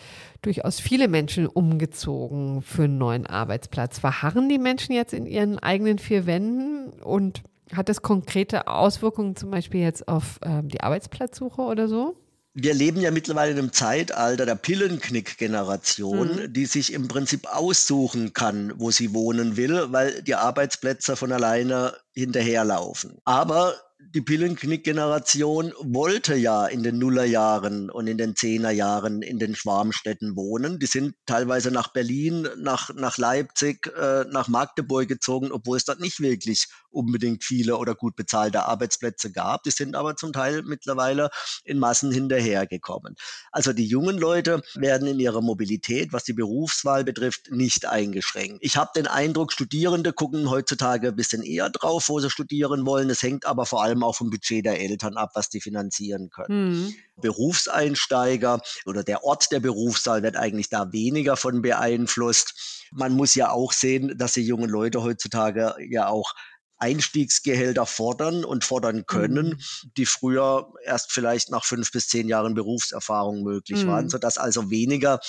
durchaus 0.42 0.80
viele 0.80 1.10
Menschen 1.10 1.46
umgezogen 1.46 2.62
für 2.62 2.84
einen 2.84 2.98
neuen 2.98 3.26
Arbeitsplatz. 3.26 4.00
Verharren 4.00 4.48
die 4.48 4.60
Menschen 4.60 4.94
jetzt 4.94 5.14
in 5.14 5.26
ihren 5.26 5.60
eigenen 5.60 6.00
vier 6.00 6.26
Wänden 6.26 7.02
und 7.02 7.44
hat 7.74 7.90
das 7.90 8.02
konkrete 8.02 8.68
Auswirkungen 8.68 9.36
zum 9.36 9.52
Beispiel 9.52 9.82
jetzt 9.82 10.08
auf 10.08 10.40
äh, 10.42 10.62
die 10.64 10.82
Arbeitsplatzsuche 10.82 11.62
oder 11.62 11.88
so? 11.88 12.16
wir 12.60 12.74
leben 12.74 13.00
ja 13.00 13.12
mittlerweile 13.12 13.52
in 13.52 13.60
einem 13.60 13.72
Zeitalter 13.72 14.48
der 14.48 14.56
Pillenknick-Generation, 14.56 16.28
mhm. 16.28 16.54
die 16.54 16.66
sich 16.66 16.92
im 16.92 17.08
Prinzip 17.08 17.46
aussuchen 17.48 18.34
kann, 18.34 18.74
wo 18.78 18.90
sie 18.90 19.14
wohnen 19.14 19.58
will, 19.58 19.86
weil 19.92 20.24
die 20.24 20.34
Arbeitsplätze 20.34 21.16
von 21.16 21.32
alleine 21.32 21.94
hinterherlaufen. 22.16 23.20
Aber 23.26 23.76
die 24.00 24.22
Pillenknick-Generation 24.22 25.74
wollte 25.82 26.36
ja 26.36 26.66
in 26.66 26.82
den 26.82 26.98
Nullerjahren 26.98 27.92
und 27.92 28.08
in 28.08 28.18
den 28.18 28.36
Zehnerjahren 28.36 29.22
in 29.22 29.38
den 29.38 29.56
Schwarmstädten 29.56 30.36
wohnen. 30.36 30.80
Die 30.80 30.88
sind 30.88 31.14
teilweise 31.28 31.70
nach 31.70 31.94
Berlin, 31.94 32.48
nach, 32.58 32.92
nach 32.96 33.20
Leipzig, 33.20 33.92
äh, 33.96 34.24
nach 34.32 34.48
Magdeburg 34.48 35.08
gezogen, 35.08 35.52
obwohl 35.52 35.78
es 35.78 35.86
dort 35.86 36.00
nicht 36.00 36.20
wirklich 36.20 36.68
unbedingt 36.98 37.44
viele 37.44 37.78
oder 37.78 37.96
gut 37.96 38.16
bezahlte 38.16 38.64
Arbeitsplätze 38.64 39.32
gab. 39.32 39.64
Die 39.64 39.72
sind 39.72 39.96
aber 39.96 40.16
zum 40.16 40.34
Teil 40.34 40.64
mittlerweile 40.64 41.30
in 41.64 41.80
Massen 41.80 42.12
hinterhergekommen. 42.12 43.16
Also 43.52 43.72
die 43.72 43.86
jungen 43.86 44.18
Leute 44.18 44.62
werden 44.76 45.08
in 45.08 45.20
ihrer 45.20 45.42
Mobilität, 45.42 46.12
was 46.12 46.24
die 46.24 46.34
Berufswahl 46.34 47.04
betrifft, 47.04 47.52
nicht 47.52 47.86
eingeschränkt. 47.86 48.58
Ich 48.62 48.76
habe 48.76 48.92
den 48.96 49.08
Eindruck, 49.08 49.54
Studierende 49.54 50.12
gucken 50.12 50.50
heutzutage 50.50 51.10
ein 51.10 51.16
bisschen 51.16 51.44
eher 51.44 51.70
drauf, 51.70 52.10
wo 52.10 52.20
sie 52.20 52.30
studieren 52.30 52.86
wollen. 52.86 53.10
Es 53.10 53.22
hängt 53.22 53.46
aber 53.46 53.66
vor 53.66 53.84
allem 53.84 54.04
auch 54.04 54.16
vom 54.16 54.30
Budget 54.30 54.66
der 54.66 54.80
Eltern 54.80 55.18
ab, 55.18 55.32
was 55.36 55.50
die 55.50 55.62
finanzieren 55.62 56.30
können. 56.30 56.72
Mhm. 56.72 56.96
Berufseinsteiger 57.18 58.62
oder 58.86 59.04
der 59.04 59.24
Ort 59.24 59.52
der 59.52 59.60
Berufswahl 59.60 60.24
wird 60.24 60.38
eigentlich 60.38 60.70
da 60.70 60.92
weniger 60.92 61.36
von 61.36 61.62
beeinflusst. 61.62 62.88
Man 62.92 63.14
muss 63.14 63.36
ja 63.36 63.52
auch 63.52 63.72
sehen, 63.74 64.18
dass 64.18 64.34
die 64.34 64.44
jungen 64.44 64.70
Leute 64.70 65.04
heutzutage 65.04 65.76
ja 65.90 66.08
auch 66.08 66.34
Einstiegsgehälter 66.78 67.86
fordern 67.86 68.46
und 68.46 68.64
fordern 68.64 69.06
können, 69.06 69.50
mhm. 69.50 69.92
die 69.98 70.06
früher 70.06 70.72
erst 70.84 71.12
vielleicht 71.12 71.50
nach 71.50 71.66
fünf 71.66 71.92
bis 71.92 72.08
zehn 72.08 72.28
Jahren 72.28 72.54
Berufserfahrung 72.54 73.44
möglich 73.44 73.84
mhm. 73.84 73.88
waren, 73.88 74.10
sodass 74.10 74.38
also 74.38 74.70
weniger 74.70 75.20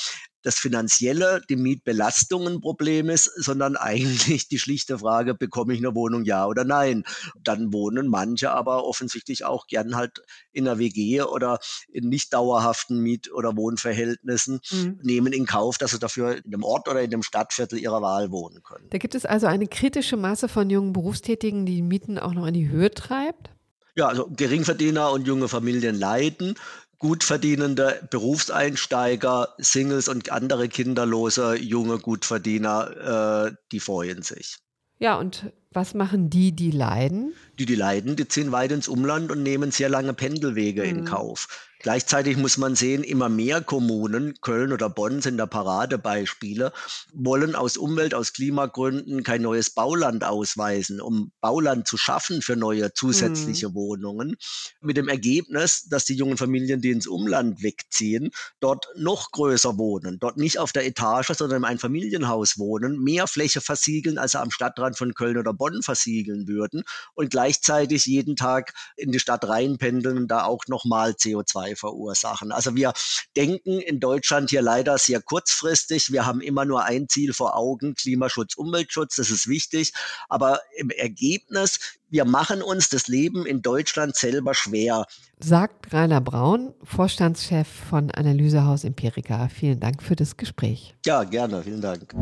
das 0.43 0.57
Finanzielle, 0.57 1.43
die 1.49 1.57
Mietbelastung 1.57 2.47
ein 2.47 2.61
Problem 2.61 3.11
ist, 3.11 3.25
sondern 3.37 3.77
eigentlich 3.77 4.49
die 4.49 4.59
schlichte 4.59 4.99
Frage, 4.99 5.35
bekomme 5.35 5.75
ich 5.75 5.81
eine 5.81 5.95
Wohnung, 5.95 6.25
ja 6.25 6.47
oder 6.47 6.65
nein? 6.65 7.05
Dann 7.43 7.73
wohnen 7.73 8.09
manche 8.09 8.51
aber 8.51 8.85
offensichtlich 8.85 9.45
auch 9.45 9.67
gern 9.67 9.97
halt 9.97 10.21
in 10.53 10.67
einer 10.67 10.79
WG 10.79 11.23
oder 11.23 11.59
in 11.93 12.09
nicht 12.09 12.33
dauerhaften 12.33 13.01
Miet- 13.01 13.33
oder 13.33 13.57
Wohnverhältnissen, 13.57 14.61
mhm. 14.71 15.01
nehmen 15.03 15.33
in 15.33 15.47
Kauf, 15.47 15.79
dass 15.79 15.93
sie 15.93 15.99
dafür 15.99 16.37
in 16.45 16.51
dem 16.51 16.63
Ort 16.63 16.89
oder 16.89 17.03
in 17.03 17.11
dem 17.11 17.23
Stadtviertel 17.23 17.79
ihrer 17.79 18.03
Wahl 18.03 18.31
wohnen 18.31 18.63
können. 18.63 18.89
Da 18.91 18.99
gibt 18.99 19.15
es 19.15 19.27
also 19.27 19.47
eine 19.47 19.67
kritische 19.67 20.17
Masse 20.17 20.49
von 20.49 20.71
jungen 20.71 20.93
Berufstätigen, 20.93 21.67
die 21.67 21.83
Mieten 21.83 22.19
auch 22.19 22.35
noch 22.35 22.47
in 22.47 22.55
die 22.55 22.69
Höhe 22.69 22.91
treibt? 22.91 23.51
Ja, 23.95 24.07
also 24.07 24.29
Geringverdiener 24.31 25.11
und 25.11 25.27
junge 25.27 25.49
Familien 25.49 25.99
leiden 25.99 26.55
gut 26.99 27.25
verdienende 27.25 28.07
Berufseinsteiger, 28.11 29.55
Singles 29.59 30.09
und 30.09 30.31
andere 30.31 30.69
kinderlose 30.69 31.57
junge 31.57 31.99
Gutverdiener, 31.99 33.47
äh, 33.49 33.55
die 33.73 33.81
freuen 33.81 34.23
sich. 34.23 34.59
Ja, 34.99 35.17
und 35.17 35.53
was 35.71 35.95
machen 35.95 36.29
die, 36.29 36.53
die 36.53 36.73
leiden? 36.73 37.35
Die, 37.59 37.67
die 37.67 37.77
leiden, 37.77 38.17
die 38.17 38.27
ziehen 38.27 38.53
weit 38.53 38.73
ins 38.73 38.89
Umland 38.89 39.31
und 39.31 39.43
nehmen 39.43 39.71
sehr 39.71 39.89
lange 39.89 40.13
Pendelwege 40.13 40.83
mhm. 40.83 40.89
in 40.89 41.05
Kauf. 41.05 41.68
Gleichzeitig 41.81 42.37
muss 42.37 42.59
man 42.59 42.75
sehen, 42.75 43.05
immer 43.05 43.29
mehr 43.29 43.61
Kommunen, 43.61 44.35
Köln 44.41 44.73
oder 44.73 44.91
Bonn 44.91 45.23
sind 45.23 45.37
da 45.37 45.47
Paradebeispiele, 45.47 46.73
wollen 47.15 47.55
aus 47.55 47.77
Umwelt-, 47.77 48.15
aus 48.15 48.33
Klimagründen 48.33 49.23
kein 49.23 49.43
neues 49.43 49.71
Bauland 49.71 50.25
ausweisen, 50.25 51.01
um 51.01 51.31
Bauland 51.41 51.87
zu 51.87 51.97
schaffen 51.97 52.43
für 52.43 52.57
neue 52.57 52.93
zusätzliche 52.95 53.69
mhm. 53.69 53.75
Wohnungen. 53.75 54.37
Mit 54.81 54.97
dem 54.97 55.09
Ergebnis, 55.09 55.89
dass 55.89 56.05
die 56.05 56.17
jungen 56.17 56.37
Familien, 56.37 56.81
die 56.81 56.91
ins 56.91 57.07
Umland 57.07 57.63
wegziehen, 57.63 58.31
dort 58.59 58.89
noch 58.97 59.31
größer 59.31 59.79
wohnen, 59.79 60.19
dort 60.19 60.37
nicht 60.37 60.59
auf 60.59 60.73
der 60.73 60.85
Etage, 60.85 61.29
sondern 61.29 61.59
in 61.59 61.65
einem 61.65 61.79
Familienhaus 61.79 62.59
wohnen, 62.59 63.01
mehr 63.05 63.29
Fläche 63.29 63.61
versiegeln, 63.61 64.19
als 64.19 64.33
sie 64.33 64.41
am 64.41 64.51
Stadtrand 64.51 64.99
von 64.99 65.15
Köln 65.15 65.39
oder 65.39 65.55
Bonn 65.55 65.83
versiegeln 65.83 66.49
würden 66.49 66.83
und 67.15 67.31
gleichzeitig 67.31 68.07
jeden 68.07 68.35
Tag 68.35 68.73
in 68.97 69.13
die 69.13 69.21
Stadt 69.21 69.47
reinpendeln 69.47 70.19
und 70.19 70.29
da 70.29 70.43
auch 70.43 70.65
nochmal 70.67 71.13
CO2 71.13 71.68
verursachen. 71.77 72.53
Also 72.53 72.75
wir 72.75 72.93
denken 73.37 73.81
in 73.81 74.01
Deutschland 74.01 74.51
hier 74.51 74.63
leider 74.63 74.99
sehr 74.99 75.21
kurzfristig. 75.21 76.13
Wir 76.13 76.27
haben 76.27 76.41
immer 76.41 76.65
nur 76.65 76.85
ein 76.85 77.09
Ziel 77.09 77.33
vor 77.33 77.57
Augen, 77.57 77.95
Klimaschutz, 77.95 78.55
Umweltschutz, 78.55 79.17
das 79.17 79.31
ist 79.31 79.49
wichtig. 79.49 79.93
Aber 80.29 80.61
im 80.77 80.91
Ergebnis, 80.91 81.79
wir 82.09 82.25
machen 82.25 82.63
uns 82.63 82.89
das 82.89 83.09
Leben 83.09 83.47
in 83.47 83.63
Deutschland 83.63 84.17
selber 84.17 84.55
schwer. 84.55 85.05
Sagt 85.41 85.93
Rainer 85.93 86.21
Braun, 86.21 86.75
Vorstandschef 86.83 87.69
von 87.69 88.11
Analysehaus 88.11 88.85
Empirica. 88.85 89.49
Vielen 89.49 89.81
Dank 89.81 90.03
für 90.03 90.17
das 90.17 90.37
Gespräch. 90.37 90.95
Ja, 91.05 91.25
gerne. 91.25 91.63
Vielen 91.63 91.81
Dank. 91.81 92.15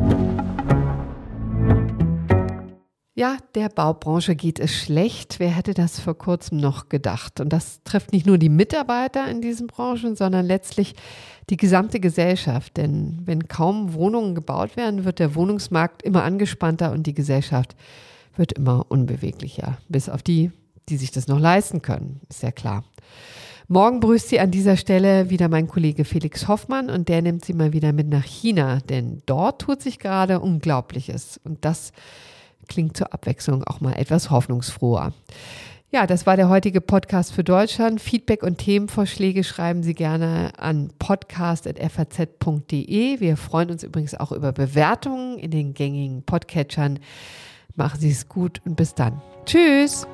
Ja, 3.17 3.37
der 3.55 3.69
Baubranche 3.69 4.35
geht 4.35 4.59
es 4.59 4.71
schlecht. 4.71 5.39
Wer 5.39 5.49
hätte 5.49 5.73
das 5.73 5.99
vor 5.99 6.15
kurzem 6.15 6.59
noch 6.59 6.87
gedacht? 6.87 7.39
Und 7.39 7.51
das 7.51 7.81
trifft 7.83 8.13
nicht 8.13 8.27
nur 8.27 8.37
die 8.37 8.47
Mitarbeiter 8.47 9.27
in 9.27 9.41
diesen 9.41 9.65
Branchen, 9.65 10.15
sondern 10.15 10.45
letztlich 10.45 10.93
die 11.49 11.57
gesamte 11.57 11.99
Gesellschaft. 11.99 12.77
Denn 12.77 13.23
wenn 13.25 13.47
kaum 13.47 13.93
Wohnungen 13.93 14.35
gebaut 14.35 14.77
werden, 14.77 15.03
wird 15.03 15.17
der 15.17 15.33
Wohnungsmarkt 15.33 16.03
immer 16.03 16.23
angespannter 16.23 16.91
und 16.91 17.07
die 17.07 17.15
Gesellschaft 17.15 17.75
wird 18.35 18.53
immer 18.53 18.85
unbeweglicher. 18.87 19.79
Bis 19.89 20.09
auf 20.09 20.21
die, 20.21 20.51
die 20.87 20.97
sich 20.97 21.09
das 21.09 21.27
noch 21.27 21.39
leisten 21.39 21.81
können, 21.81 22.21
ist 22.29 22.43
ja 22.43 22.51
klar. 22.51 22.83
Morgen 23.67 23.99
grüßt 23.99 24.29
Sie 24.29 24.39
an 24.39 24.51
dieser 24.51 24.77
Stelle 24.77 25.31
wieder 25.31 25.49
mein 25.49 25.67
Kollege 25.67 26.05
Felix 26.05 26.47
Hoffmann 26.47 26.91
und 26.91 27.09
der 27.09 27.23
nimmt 27.23 27.43
Sie 27.43 27.53
mal 27.53 27.73
wieder 27.73 27.93
mit 27.93 28.09
nach 28.09 28.25
China, 28.25 28.77
denn 28.77 29.23
dort 29.25 29.63
tut 29.63 29.81
sich 29.81 29.97
gerade 29.97 30.39
Unglaubliches. 30.39 31.39
Und 31.43 31.65
das 31.65 31.93
klingt 32.67 32.97
zur 32.97 33.13
Abwechslung 33.13 33.63
auch 33.63 33.81
mal 33.81 33.93
etwas 33.93 34.29
hoffnungsfroher. 34.29 35.13
Ja, 35.89 36.05
das 36.05 36.25
war 36.25 36.35
der 36.35 36.49
heutige 36.49 36.81
Podcast 36.81 37.31
für 37.31 37.45
Deutschland. 37.45 38.01
Feedback 38.01 38.43
und 38.43 38.57
Themenvorschläge 38.57 39.45
schreiben 39.45 39.83
Sie 39.83 39.93
gerne 39.93 40.51
an 40.57 40.91
podcast.faz.de. 40.99 43.21
Wir 43.21 43.37
freuen 43.37 43.71
uns 43.71 43.83
übrigens 43.83 44.13
auch 44.13 44.33
über 44.33 44.51
Bewertungen 44.51 45.39
in 45.39 45.51
den 45.51 45.73
gängigen 45.73 46.23
Podcatchern. 46.23 46.99
Machen 47.75 48.01
Sie 48.01 48.11
es 48.11 48.27
gut 48.27 48.61
und 48.65 48.75
bis 48.75 48.95
dann. 48.95 49.21
Tschüss! 49.45 50.05